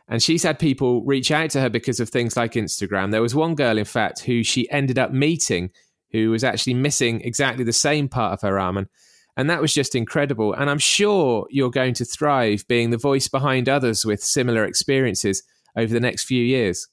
And 0.08 0.20
she's 0.20 0.42
had 0.42 0.58
people 0.58 1.04
reach 1.04 1.30
out 1.30 1.50
to 1.50 1.60
her 1.60 1.70
because 1.70 2.00
of 2.00 2.08
things 2.08 2.36
like 2.36 2.54
Instagram. 2.54 3.12
There 3.12 3.22
was 3.22 3.36
one 3.36 3.54
girl, 3.54 3.78
in 3.78 3.84
fact, 3.84 4.20
who 4.20 4.42
she 4.42 4.68
ended 4.70 4.98
up 4.98 5.12
meeting 5.12 5.70
who 6.10 6.30
was 6.30 6.42
actually 6.42 6.74
missing 6.74 7.20
exactly 7.20 7.62
the 7.62 7.72
same 7.72 8.08
part 8.08 8.32
of 8.32 8.40
her 8.40 8.58
arm. 8.58 8.76
And, 8.76 8.88
And 9.36 9.48
that 9.50 9.60
was 9.60 9.72
just 9.72 9.94
incredible. 9.94 10.52
And 10.52 10.68
I'm 10.68 10.78
sure 10.78 11.46
you're 11.48 11.70
going 11.70 11.94
to 11.94 12.04
thrive 12.04 12.66
being 12.66 12.90
the 12.90 12.98
voice 12.98 13.28
behind 13.28 13.68
others 13.68 14.04
with 14.04 14.24
similar 14.24 14.64
experiences 14.64 15.44
over 15.76 15.92
the 15.92 16.00
next 16.00 16.24
few 16.24 16.42
years. 16.42 16.88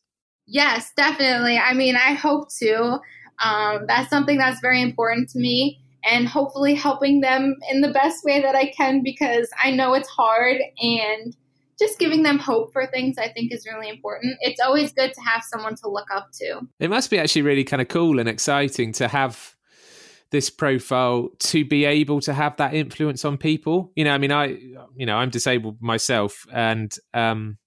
Yes, 0.48 0.92
definitely. 0.96 1.58
I 1.58 1.74
mean, 1.74 1.96
I 1.96 2.14
hope 2.14 2.50
to. 2.60 3.00
Um, 3.44 3.86
that's 3.88 4.10
something 4.10 4.38
that's 4.38 4.62
very 4.62 4.82
important 4.82 5.30
to 5.30 5.40
me, 5.40 5.82
and 6.06 6.28
hopefully 6.28 6.76
helping 6.76 7.22
them 7.22 7.56
in 7.70 7.82
the 7.82 7.92
best 7.92 8.24
way 8.24 8.42
that 8.42 8.56
I 8.56 8.72
can 8.72 9.02
because 9.04 9.50
I 9.62 9.72
know 9.72 9.94
it's 9.94 10.08
hard 10.08 10.58
and 10.80 11.36
just 11.78 12.00
giving 12.00 12.24
them 12.24 12.40
hope 12.40 12.72
for 12.72 12.86
things 12.86 13.18
I 13.18 13.28
think 13.28 13.52
is 13.52 13.68
really 13.70 13.90
important. 13.90 14.38
It's 14.40 14.62
always 14.62 14.94
good 14.94 15.14
to 15.14 15.22
have 15.22 15.44
someone 15.44 15.76
to 15.84 15.90
look 15.90 16.08
up 16.14 16.30
to. 16.40 16.62
It 16.80 16.90
must 16.90 17.10
be 17.10 17.20
actually 17.20 17.42
really 17.42 17.66
kind 17.66 17.82
of 17.82 17.90
cool 17.90 18.20
and 18.20 18.30
exciting 18.30 18.94
to 18.94 19.08
have 19.08 19.56
this 20.32 20.50
profile 20.50 21.30
to 21.40 21.66
be 21.66 21.86
able 21.86 22.20
to 22.22 22.34
have 22.34 22.58
that 22.58 22.74
influence 22.74 23.26
on 23.26 23.38
people. 23.38 23.92
You 23.96 24.06
know, 24.06 24.12
I 24.12 24.18
mean, 24.18 24.32
I, 24.32 24.58
you 24.96 25.06
know, 25.06 25.18
I'm 25.18 25.30
disabled 25.30 25.82
myself, 25.82 26.46
and 26.52 26.94
um, 27.14 27.58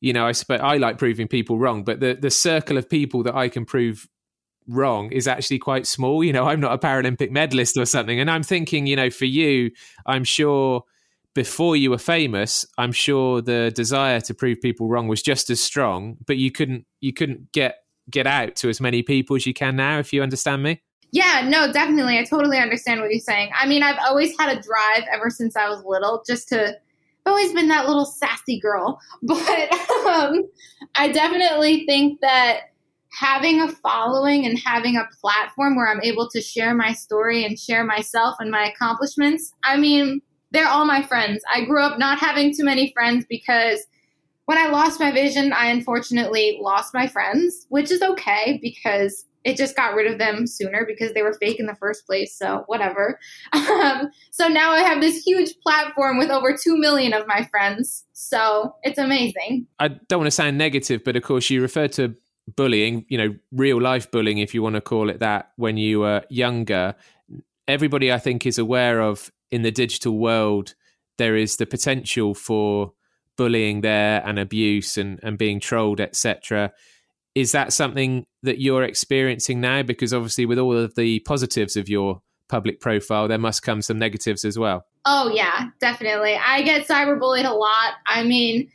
you 0.00 0.12
know, 0.12 0.26
I 0.26 0.32
suppose 0.32 0.60
I 0.60 0.76
like 0.76 0.98
proving 0.98 1.28
people 1.28 1.58
wrong, 1.58 1.84
but 1.84 2.00
the 2.00 2.14
the 2.14 2.30
circle 2.30 2.76
of 2.76 2.88
people 2.88 3.22
that 3.24 3.34
I 3.34 3.48
can 3.48 3.64
prove 3.64 4.08
wrong 4.66 5.10
is 5.12 5.26
actually 5.26 5.58
quite 5.58 5.86
small. 5.86 6.22
You 6.22 6.32
know, 6.32 6.46
I'm 6.46 6.60
not 6.60 6.72
a 6.72 6.78
Paralympic 6.78 7.30
medalist 7.30 7.76
or 7.76 7.86
something, 7.86 8.20
and 8.20 8.30
I'm 8.30 8.42
thinking, 8.42 8.86
you 8.86 8.96
know, 8.96 9.10
for 9.10 9.24
you, 9.24 9.70
I'm 10.06 10.24
sure 10.24 10.84
before 11.34 11.76
you 11.76 11.90
were 11.90 11.98
famous, 11.98 12.66
I'm 12.78 12.92
sure 12.92 13.40
the 13.40 13.70
desire 13.74 14.20
to 14.22 14.34
prove 14.34 14.60
people 14.60 14.88
wrong 14.88 15.08
was 15.08 15.22
just 15.22 15.50
as 15.50 15.60
strong, 15.60 16.16
but 16.26 16.36
you 16.36 16.50
couldn't 16.50 16.84
you 17.00 17.12
couldn't 17.12 17.52
get 17.52 17.76
get 18.10 18.26
out 18.26 18.56
to 18.56 18.68
as 18.68 18.80
many 18.80 19.02
people 19.02 19.36
as 19.36 19.46
you 19.46 19.54
can 19.54 19.76
now. 19.76 19.98
If 19.98 20.12
you 20.12 20.22
understand 20.22 20.62
me. 20.62 20.82
Yeah, 21.10 21.46
no, 21.48 21.72
definitely. 21.72 22.18
I 22.18 22.24
totally 22.24 22.58
understand 22.58 23.00
what 23.00 23.10
you're 23.10 23.20
saying. 23.20 23.50
I 23.54 23.66
mean, 23.66 23.82
I've 23.82 23.98
always 24.06 24.34
had 24.38 24.50
a 24.50 24.60
drive 24.60 25.08
ever 25.10 25.30
since 25.30 25.56
I 25.56 25.68
was 25.68 25.82
little, 25.84 26.22
just 26.26 26.48
to. 26.48 26.76
I've 27.28 27.32
always 27.32 27.52
been 27.52 27.68
that 27.68 27.86
little 27.86 28.06
sassy 28.06 28.58
girl, 28.58 28.98
but 29.22 29.72
um, 30.06 30.48
I 30.94 31.12
definitely 31.12 31.84
think 31.84 32.20
that 32.22 32.70
having 33.12 33.60
a 33.60 33.68
following 33.68 34.46
and 34.46 34.58
having 34.58 34.96
a 34.96 35.06
platform 35.20 35.76
where 35.76 35.88
I'm 35.88 36.00
able 36.02 36.30
to 36.30 36.40
share 36.40 36.74
my 36.74 36.94
story 36.94 37.44
and 37.44 37.58
share 37.58 37.84
myself 37.84 38.36
and 38.38 38.50
my 38.50 38.66
accomplishments. 38.66 39.52
I 39.62 39.76
mean, 39.76 40.22
they're 40.52 40.68
all 40.68 40.86
my 40.86 41.02
friends. 41.02 41.42
I 41.52 41.66
grew 41.66 41.82
up 41.82 41.98
not 41.98 42.18
having 42.18 42.54
too 42.54 42.64
many 42.64 42.92
friends 42.92 43.26
because 43.28 43.86
when 44.46 44.56
I 44.56 44.68
lost 44.68 44.98
my 44.98 45.12
vision, 45.12 45.52
I 45.52 45.66
unfortunately 45.66 46.58
lost 46.62 46.94
my 46.94 47.06
friends, 47.06 47.66
which 47.68 47.90
is 47.90 48.00
okay 48.00 48.58
because 48.62 49.26
it 49.44 49.56
just 49.56 49.76
got 49.76 49.94
rid 49.94 50.10
of 50.10 50.18
them 50.18 50.46
sooner 50.46 50.84
because 50.86 51.12
they 51.14 51.22
were 51.22 51.34
fake 51.34 51.60
in 51.60 51.66
the 51.66 51.74
first 51.74 52.06
place. 52.06 52.36
So, 52.36 52.64
whatever. 52.66 53.18
Um, 53.78 54.10
so 54.30 54.48
now 54.48 54.72
I 54.72 54.80
have 54.80 55.00
this 55.00 55.22
huge 55.22 55.52
platform 55.62 56.18
with 56.18 56.30
over 56.30 56.56
2 56.56 56.76
million 56.76 57.12
of 57.12 57.26
my 57.26 57.46
friends. 57.50 58.04
So, 58.12 58.74
it's 58.82 58.98
amazing. 58.98 59.66
I 59.78 59.88
don't 59.88 60.20
want 60.20 60.26
to 60.26 60.32
sound 60.32 60.58
negative, 60.58 61.02
but 61.04 61.16
of 61.16 61.22
course, 61.22 61.48
you 61.50 61.62
referred 61.62 61.92
to 61.92 62.16
bullying, 62.56 63.04
you 63.08 63.18
know, 63.18 63.36
real 63.52 63.80
life 63.80 64.10
bullying, 64.10 64.38
if 64.38 64.54
you 64.54 64.62
want 64.62 64.74
to 64.74 64.80
call 64.80 65.10
it 65.10 65.20
that, 65.20 65.50
when 65.56 65.76
you 65.76 66.00
were 66.00 66.24
younger. 66.28 66.94
Everybody, 67.66 68.12
I 68.12 68.18
think, 68.18 68.46
is 68.46 68.58
aware 68.58 69.00
of 69.00 69.30
in 69.50 69.62
the 69.62 69.70
digital 69.70 70.18
world, 70.18 70.74
there 71.18 71.36
is 71.36 71.56
the 71.56 71.66
potential 71.66 72.34
for 72.34 72.92
bullying 73.36 73.82
there 73.82 74.22
and 74.26 74.38
abuse 74.38 74.96
and, 74.96 75.20
and 75.22 75.38
being 75.38 75.60
trolled, 75.60 76.00
etc. 76.00 76.72
Is 77.34 77.52
that 77.52 77.72
something 77.72 78.24
that 78.42 78.60
you're 78.60 78.82
experiencing 78.82 79.60
now? 79.60 79.82
Because 79.82 80.12
obviously, 80.12 80.46
with 80.46 80.58
all 80.58 80.76
of 80.76 80.94
the 80.94 81.20
positives 81.20 81.76
of 81.76 81.88
your 81.88 82.20
public 82.48 82.80
profile, 82.80 83.28
there 83.28 83.38
must 83.38 83.62
come 83.62 83.82
some 83.82 83.98
negatives 83.98 84.44
as 84.44 84.58
well. 84.58 84.84
Oh, 85.04 85.30
yeah, 85.32 85.68
definitely. 85.80 86.36
I 86.36 86.62
get 86.62 86.86
cyberbullied 86.86 87.48
a 87.48 87.54
lot. 87.54 87.94
I 88.06 88.24
mean, 88.24 88.70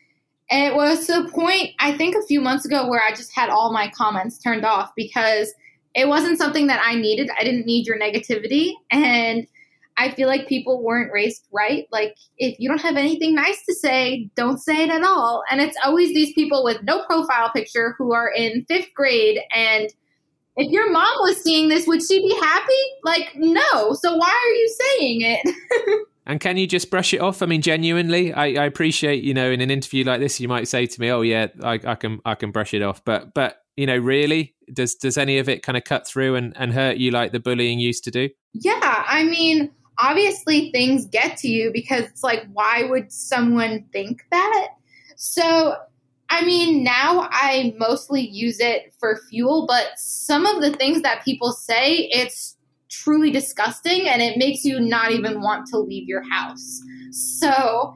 it 0.50 0.76
was 0.76 1.08
to 1.08 1.26
a 1.26 1.30
point, 1.30 1.72
I 1.80 1.96
think 1.98 2.16
a 2.16 2.26
few 2.26 2.42
months 2.42 2.66
ago, 2.66 2.88
where 2.88 3.02
I 3.02 3.12
just 3.12 3.34
had 3.36 3.50
all 3.50 3.74
my 3.74 3.90
comments 3.90 4.38
turned 4.38 4.66
off 4.66 4.92
because 4.96 5.54
it 5.96 6.08
wasn't 6.08 6.38
something 6.38 6.68
that 6.68 6.82
I 6.84 6.96
needed. 6.96 7.30
I 7.40 7.44
didn't 7.44 7.66
need 7.66 7.86
your 7.86 8.00
negativity. 8.00 8.74
And 8.92 9.48
I 9.98 10.12
feel 10.12 10.28
like 10.28 10.48
people 10.48 10.84
weren't 10.84 11.12
raised 11.12 11.46
right. 11.52 11.86
Like, 11.92 12.16
if 12.38 12.60
you 12.60 12.70
don't 12.70 12.82
have 12.82 12.96
anything 12.96 13.36
nice 13.36 13.64
to 13.66 13.76
say, 13.76 14.30
don't 14.36 14.58
say 14.58 14.84
it 14.84 14.90
at 14.90 15.04
all. 15.04 15.44
And 15.50 15.62
it's 15.62 15.78
always 15.84 16.10
these 16.14 16.34
people 16.34 16.64
with 16.64 16.84
no 16.84 17.04
profile 17.06 17.52
picture 17.52 17.96
who 17.98 18.14
are 18.14 18.32
in 18.32 18.66
fifth 18.68 18.94
grade. 18.96 19.40
And 19.56 19.90
if 20.56 20.72
your 20.72 20.92
mom 20.92 21.16
was 21.22 21.42
seeing 21.42 21.70
this, 21.70 21.88
would 21.88 22.02
she 22.02 22.20
be 22.20 22.36
happy? 22.36 22.74
Like, 23.04 23.32
no. 23.36 23.94
So 23.94 24.16
why 24.16 24.30
are 24.30 24.54
you 24.54 24.78
saying 24.80 25.22
it? 25.22 26.08
and 26.26 26.40
can 26.40 26.58
you 26.58 26.68
just 26.68 26.90
brush 26.92 27.14
it 27.14 27.22
off? 27.22 27.42
I 27.42 27.46
mean, 27.46 27.62
genuinely, 27.62 28.34
I, 28.34 28.46
I, 28.46 28.66
appreciate 28.66 29.24
you 29.24 29.34
know 29.34 29.52
in 29.52 29.62
an 29.62 29.72
interview 29.72 30.04
like 30.04 30.20
this, 30.20 30.40
you 30.40 30.48
might 30.48 30.68
say 30.68 30.86
to 30.86 31.02
me, 31.02 31.10
"Oh 31.10 31.22
yeah, 31.22 31.48
I, 31.64 31.80
I 31.84 31.96
can 31.96 32.20
I 32.24 32.36
can 32.36 32.52
brush 32.52 32.74
it 32.74 32.82
off," 32.82 33.04
but 33.04 33.34
but 33.34 33.58
you 33.76 33.88
know, 33.88 33.98
really, 33.98 34.56
does 34.72 34.96
does 34.96 35.18
any 35.18 35.40
of 35.40 35.50
it 35.50 35.64
kind 35.64 35.78
of 35.78 35.84
cut 35.84 36.08
through 36.08 36.36
and, 36.36 36.54
and 36.56 36.74
hurt 36.74 36.98
you 36.98 37.12
like 37.12 37.32
the 37.32 37.40
bullying 37.40 37.80
used 37.80 38.04
to 38.06 38.12
do? 38.12 38.30
Yeah, 38.54 39.04
I 39.08 39.24
mean, 39.24 39.72
obviously 39.98 40.72
things 40.72 41.06
get 41.06 41.38
to 41.38 41.48
you 41.48 41.72
because 41.72 42.04
it's 42.06 42.24
like, 42.24 42.46
why 42.52 42.84
would 42.84 43.12
someone 43.12 43.86
think 43.92 44.24
that? 44.32 44.70
So, 45.16 45.76
I 46.30 46.44
mean, 46.46 46.84
now 46.84 47.28
I 47.32 47.74
mostly 47.78 48.22
use 48.22 48.60
it 48.60 48.94
for 49.00 49.20
fuel, 49.30 49.66
but 49.68 49.92
some 49.98 50.46
of 50.46 50.62
the 50.62 50.72
things 50.72 51.02
that 51.04 51.24
people 51.24 51.52
say, 51.52 52.10
it's 52.12 52.58
truly 52.90 53.32
disgusting 53.32 54.08
and 54.08 54.22
it 54.22 54.38
makes 54.38 54.64
you 54.66 54.80
not 54.80 55.12
even 55.12 55.42
want 55.42 55.68
to 55.68 55.78
leave 55.78 56.08
your 56.08 56.24
house. 56.30 56.82
So, 57.12 57.96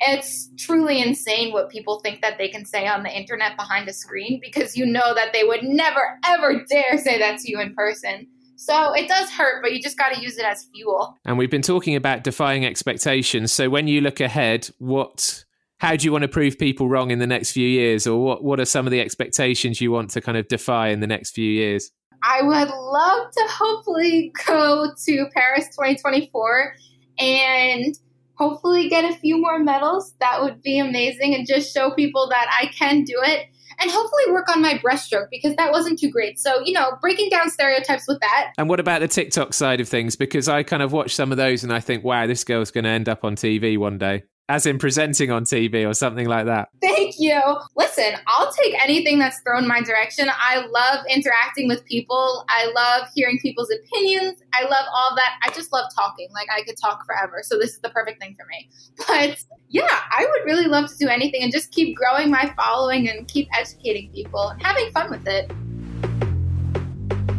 it's 0.00 0.50
truly 0.56 1.02
insane 1.02 1.52
what 1.52 1.70
people 1.70 2.00
think 2.00 2.22
that 2.22 2.38
they 2.38 2.48
can 2.48 2.64
say 2.64 2.86
on 2.86 3.02
the 3.02 3.10
internet 3.10 3.56
behind 3.56 3.88
a 3.88 3.92
screen 3.92 4.38
because 4.40 4.76
you 4.76 4.86
know 4.86 5.14
that 5.14 5.32
they 5.32 5.42
would 5.44 5.64
never, 5.64 6.18
ever 6.24 6.64
dare 6.68 6.98
say 6.98 7.18
that 7.18 7.38
to 7.40 7.50
you 7.50 7.60
in 7.60 7.74
person. 7.74 8.28
So 8.58 8.92
it 8.92 9.06
does 9.06 9.30
hurt, 9.30 9.62
but 9.62 9.72
you 9.72 9.80
just 9.80 9.96
got 9.96 10.12
to 10.12 10.20
use 10.20 10.36
it 10.36 10.44
as 10.44 10.66
fuel. 10.74 11.16
And 11.24 11.38
we've 11.38 11.50
been 11.50 11.62
talking 11.62 11.94
about 11.94 12.24
defying 12.24 12.66
expectations. 12.66 13.52
So 13.52 13.70
when 13.70 13.86
you 13.86 14.00
look 14.00 14.18
ahead, 14.18 14.68
what 14.78 15.44
how 15.78 15.94
do 15.94 16.04
you 16.04 16.10
want 16.10 16.22
to 16.22 16.28
prove 16.28 16.58
people 16.58 16.88
wrong 16.88 17.12
in 17.12 17.20
the 17.20 17.26
next 17.26 17.52
few 17.52 17.66
years 17.66 18.04
or 18.04 18.20
what 18.20 18.42
what 18.42 18.58
are 18.58 18.64
some 18.64 18.84
of 18.84 18.90
the 18.90 19.00
expectations 19.00 19.80
you 19.80 19.92
want 19.92 20.10
to 20.10 20.20
kind 20.20 20.36
of 20.36 20.48
defy 20.48 20.88
in 20.88 20.98
the 20.98 21.06
next 21.06 21.30
few 21.30 21.48
years? 21.48 21.92
I 22.24 22.42
would 22.42 22.68
love 22.68 23.30
to 23.30 23.46
hopefully 23.48 24.32
go 24.44 24.90
to 25.06 25.26
Paris 25.32 25.66
2024 25.68 26.74
and 27.20 27.94
hopefully 28.34 28.88
get 28.88 29.04
a 29.04 29.16
few 29.18 29.40
more 29.40 29.60
medals. 29.60 30.14
That 30.18 30.42
would 30.42 30.62
be 30.62 30.80
amazing 30.80 31.36
and 31.36 31.46
just 31.46 31.72
show 31.72 31.92
people 31.92 32.28
that 32.30 32.48
I 32.50 32.66
can 32.66 33.04
do 33.04 33.14
it 33.22 33.46
and 33.80 33.90
hopefully 33.90 34.30
work 34.30 34.48
on 34.48 34.60
my 34.60 34.74
breaststroke 34.78 35.28
because 35.30 35.56
that 35.56 35.72
wasn't 35.72 35.98
too 35.98 36.10
great. 36.10 36.38
So, 36.38 36.60
you 36.64 36.72
know, 36.72 36.92
breaking 37.00 37.30
down 37.30 37.50
stereotypes 37.50 38.06
with 38.08 38.20
that. 38.20 38.52
And 38.58 38.68
what 38.68 38.80
about 38.80 39.00
the 39.00 39.08
TikTok 39.08 39.54
side 39.54 39.80
of 39.80 39.88
things? 39.88 40.16
Because 40.16 40.48
I 40.48 40.62
kind 40.62 40.82
of 40.82 40.92
watch 40.92 41.14
some 41.14 41.30
of 41.30 41.38
those 41.38 41.64
and 41.64 41.72
I 41.72 41.80
think, 41.80 42.04
wow, 42.04 42.26
this 42.26 42.44
girl's 42.44 42.70
going 42.70 42.84
to 42.84 42.90
end 42.90 43.08
up 43.08 43.24
on 43.24 43.36
TV 43.36 43.78
one 43.78 43.98
day 43.98 44.22
as 44.48 44.64
in 44.64 44.78
presenting 44.78 45.30
on 45.30 45.44
TV 45.44 45.88
or 45.88 45.92
something 45.92 46.26
like 46.26 46.46
that. 46.46 46.70
Thank 46.80 47.16
you. 47.18 47.40
Listen, 47.76 48.14
I'll 48.26 48.50
take 48.52 48.74
anything 48.82 49.18
that's 49.18 49.40
thrown 49.40 49.68
my 49.68 49.82
direction. 49.82 50.28
I 50.30 50.66
love 50.66 51.04
interacting 51.08 51.68
with 51.68 51.84
people. 51.84 52.44
I 52.48 52.72
love 52.74 53.08
hearing 53.14 53.38
people's 53.40 53.70
opinions. 53.70 54.42
I 54.54 54.62
love 54.62 54.86
all 54.94 55.14
that. 55.16 55.38
I 55.44 55.50
just 55.50 55.72
love 55.72 55.90
talking. 55.94 56.28
Like 56.32 56.48
I 56.54 56.62
could 56.62 56.76
talk 56.80 57.04
forever. 57.04 57.40
So 57.42 57.58
this 57.58 57.70
is 57.70 57.80
the 57.80 57.90
perfect 57.90 58.20
thing 58.20 58.36
for 58.38 58.46
me. 58.46 58.70
But 59.06 59.44
yeah, 59.68 60.00
I 60.10 60.26
would 60.28 60.44
really 60.46 60.66
love 60.66 60.88
to 60.90 60.96
do 60.96 61.08
anything 61.08 61.42
and 61.42 61.52
just 61.52 61.70
keep 61.70 61.94
growing 61.94 62.30
my 62.30 62.52
following 62.56 63.08
and 63.08 63.28
keep 63.28 63.48
educating 63.56 64.10
people 64.12 64.48
and 64.48 64.62
having 64.62 64.90
fun 64.92 65.10
with 65.10 65.26
it. 65.26 65.50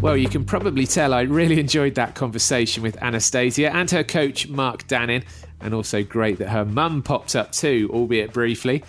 Well, 0.01 0.15
you 0.15 0.29
can 0.29 0.45
probably 0.45 0.87
tell 0.87 1.13
I 1.13 1.21
really 1.21 1.59
enjoyed 1.59 1.95
that 1.95 2.15
conversation 2.15 2.83
with 2.83 3.01
Anastasia 3.01 3.73
and 3.75 3.91
her 3.91 4.03
coach, 4.03 4.47
Mark 4.47 4.87
Dannin 4.87 5.23
and 5.61 5.73
also 5.73 6.03
great 6.03 6.37
that 6.39 6.49
her 6.49 6.65
mum 6.65 7.01
popped 7.01 7.35
up 7.35 7.51
too, 7.51 7.89
albeit 7.93 8.33
briefly. 8.33 8.83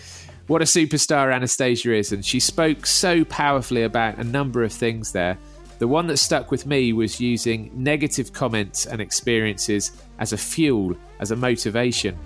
What 0.46 0.62
a 0.62 0.64
superstar 0.64 1.32
Anastasia 1.32 1.94
is, 1.94 2.12
and 2.12 2.24
she 2.24 2.40
spoke 2.40 2.86
so 2.86 3.24
powerfully 3.24 3.82
about 3.82 4.18
a 4.18 4.24
number 4.24 4.62
of 4.62 4.72
things 4.72 5.12
there. 5.12 5.38
The 5.78 5.88
one 5.88 6.06
that 6.08 6.18
stuck 6.18 6.50
with 6.50 6.66
me 6.66 6.92
was 6.92 7.20
using 7.20 7.70
negative 7.74 8.32
comments 8.32 8.86
and 8.86 9.00
experiences 9.00 9.92
as 10.18 10.32
a 10.32 10.38
fuel, 10.38 10.96
as 11.20 11.30
a 11.30 11.36
motivation. 11.36 12.18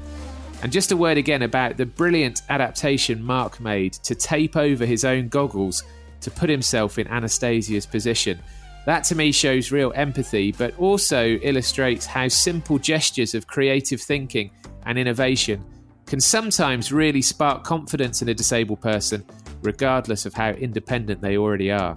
And 0.63 0.73
just 0.73 0.91
a 0.91 0.97
word 0.97 1.19
again 1.19 1.43
about 1.43 1.77
the 1.77 1.87
brilliant 1.87 2.43
adaptation 2.49 3.23
Mark 3.23 3.61
made 3.61 3.93
to 4.05 4.15
tape 4.15 4.57
over 4.57 4.87
his 4.87 5.05
own 5.05 5.29
goggles 5.29 5.85
to 6.21 6.31
put 6.31 6.51
himself 6.51 6.99
in 6.99 7.07
Anastasia's 7.09 7.87
position. 7.87 8.41
That 8.87 9.05
to 9.05 9.15
me 9.15 9.33
shows 9.33 9.73
real 9.73 9.93
empathy, 9.95 10.53
but 10.53 10.79
also 10.79 11.37
illustrates 11.37 12.05
how 12.05 12.29
simple 12.29 12.79
gestures 12.79 13.35
of 13.35 13.47
creative 13.47 14.01
thinking 14.01 14.51
and 14.85 14.99
innovation 14.99 15.65
can 16.07 16.21
sometimes 16.21 16.93
really 16.93 17.23
spark 17.23 17.65
confidence 17.65 18.21
in 18.21 18.29
a 18.29 18.35
disabled 18.35 18.81
person, 18.81 19.25
regardless 19.63 20.27
of 20.27 20.35
how 20.35 20.51
independent 20.51 21.23
they 21.23 21.39
already 21.39 21.71
are. 21.71 21.97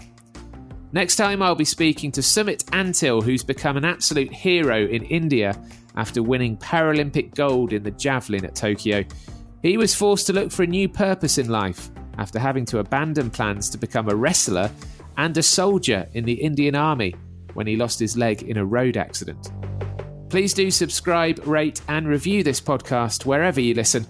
Next 0.94 1.18
time, 1.18 1.42
I'll 1.42 1.56
be 1.56 1.66
speaking 1.66 2.14
to 2.14 2.22
Sumit 2.22 2.64
Antil, 2.66 3.22
who's 3.22 3.44
become 3.44 3.76
an 3.76 3.84
absolute 3.84 4.32
hero 4.32 4.86
in 4.88 5.04
India 5.04 5.62
after 5.98 6.24
winning 6.24 6.56
Paralympic 6.58 7.36
gold 7.36 7.74
in 7.74 7.84
the 7.84 7.92
javelin 7.92 8.46
at 8.46 8.56
Tokyo. 8.56 9.04
He 9.62 9.76
was 9.76 9.94
forced 9.94 10.28
to 10.28 10.34
look 10.34 10.52
for 10.52 10.64
a 10.64 10.68
new 10.68 10.88
purpose 10.88 11.38
in 11.38 11.50
life 11.50 11.90
after 12.18 12.40
having 12.40 12.66
to 12.66 12.80
abandon 12.80 13.30
plans 13.30 13.70
to 13.70 13.78
become 13.78 14.10
a 14.10 14.16
wrestler 14.16 14.72
and 15.18 15.38
a 15.38 15.44
soldier 15.44 16.08
in 16.14 16.24
the 16.26 16.34
Indian 16.34 16.76
Army 16.76 17.16
when 17.54 17.68
he 17.68 17.76
lost 17.76 18.00
his 18.00 18.16
leg 18.16 18.44
in 18.44 18.58
a 18.58 18.66
road 18.66 18.98
accident. 18.98 19.52
Please 20.30 20.54
do 20.54 20.70
subscribe, 20.70 21.40
rate, 21.48 21.82
and 21.88 22.08
review 22.08 22.44
this 22.44 22.60
podcast 22.60 23.26
wherever 23.26 23.62
you 23.62 23.74
listen, 23.74 24.06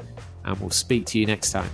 and 0.46 0.60
we'll 0.60 0.70
speak 0.70 1.06
to 1.06 1.20
you 1.20 1.26
next 1.26 1.52
time. 1.52 1.70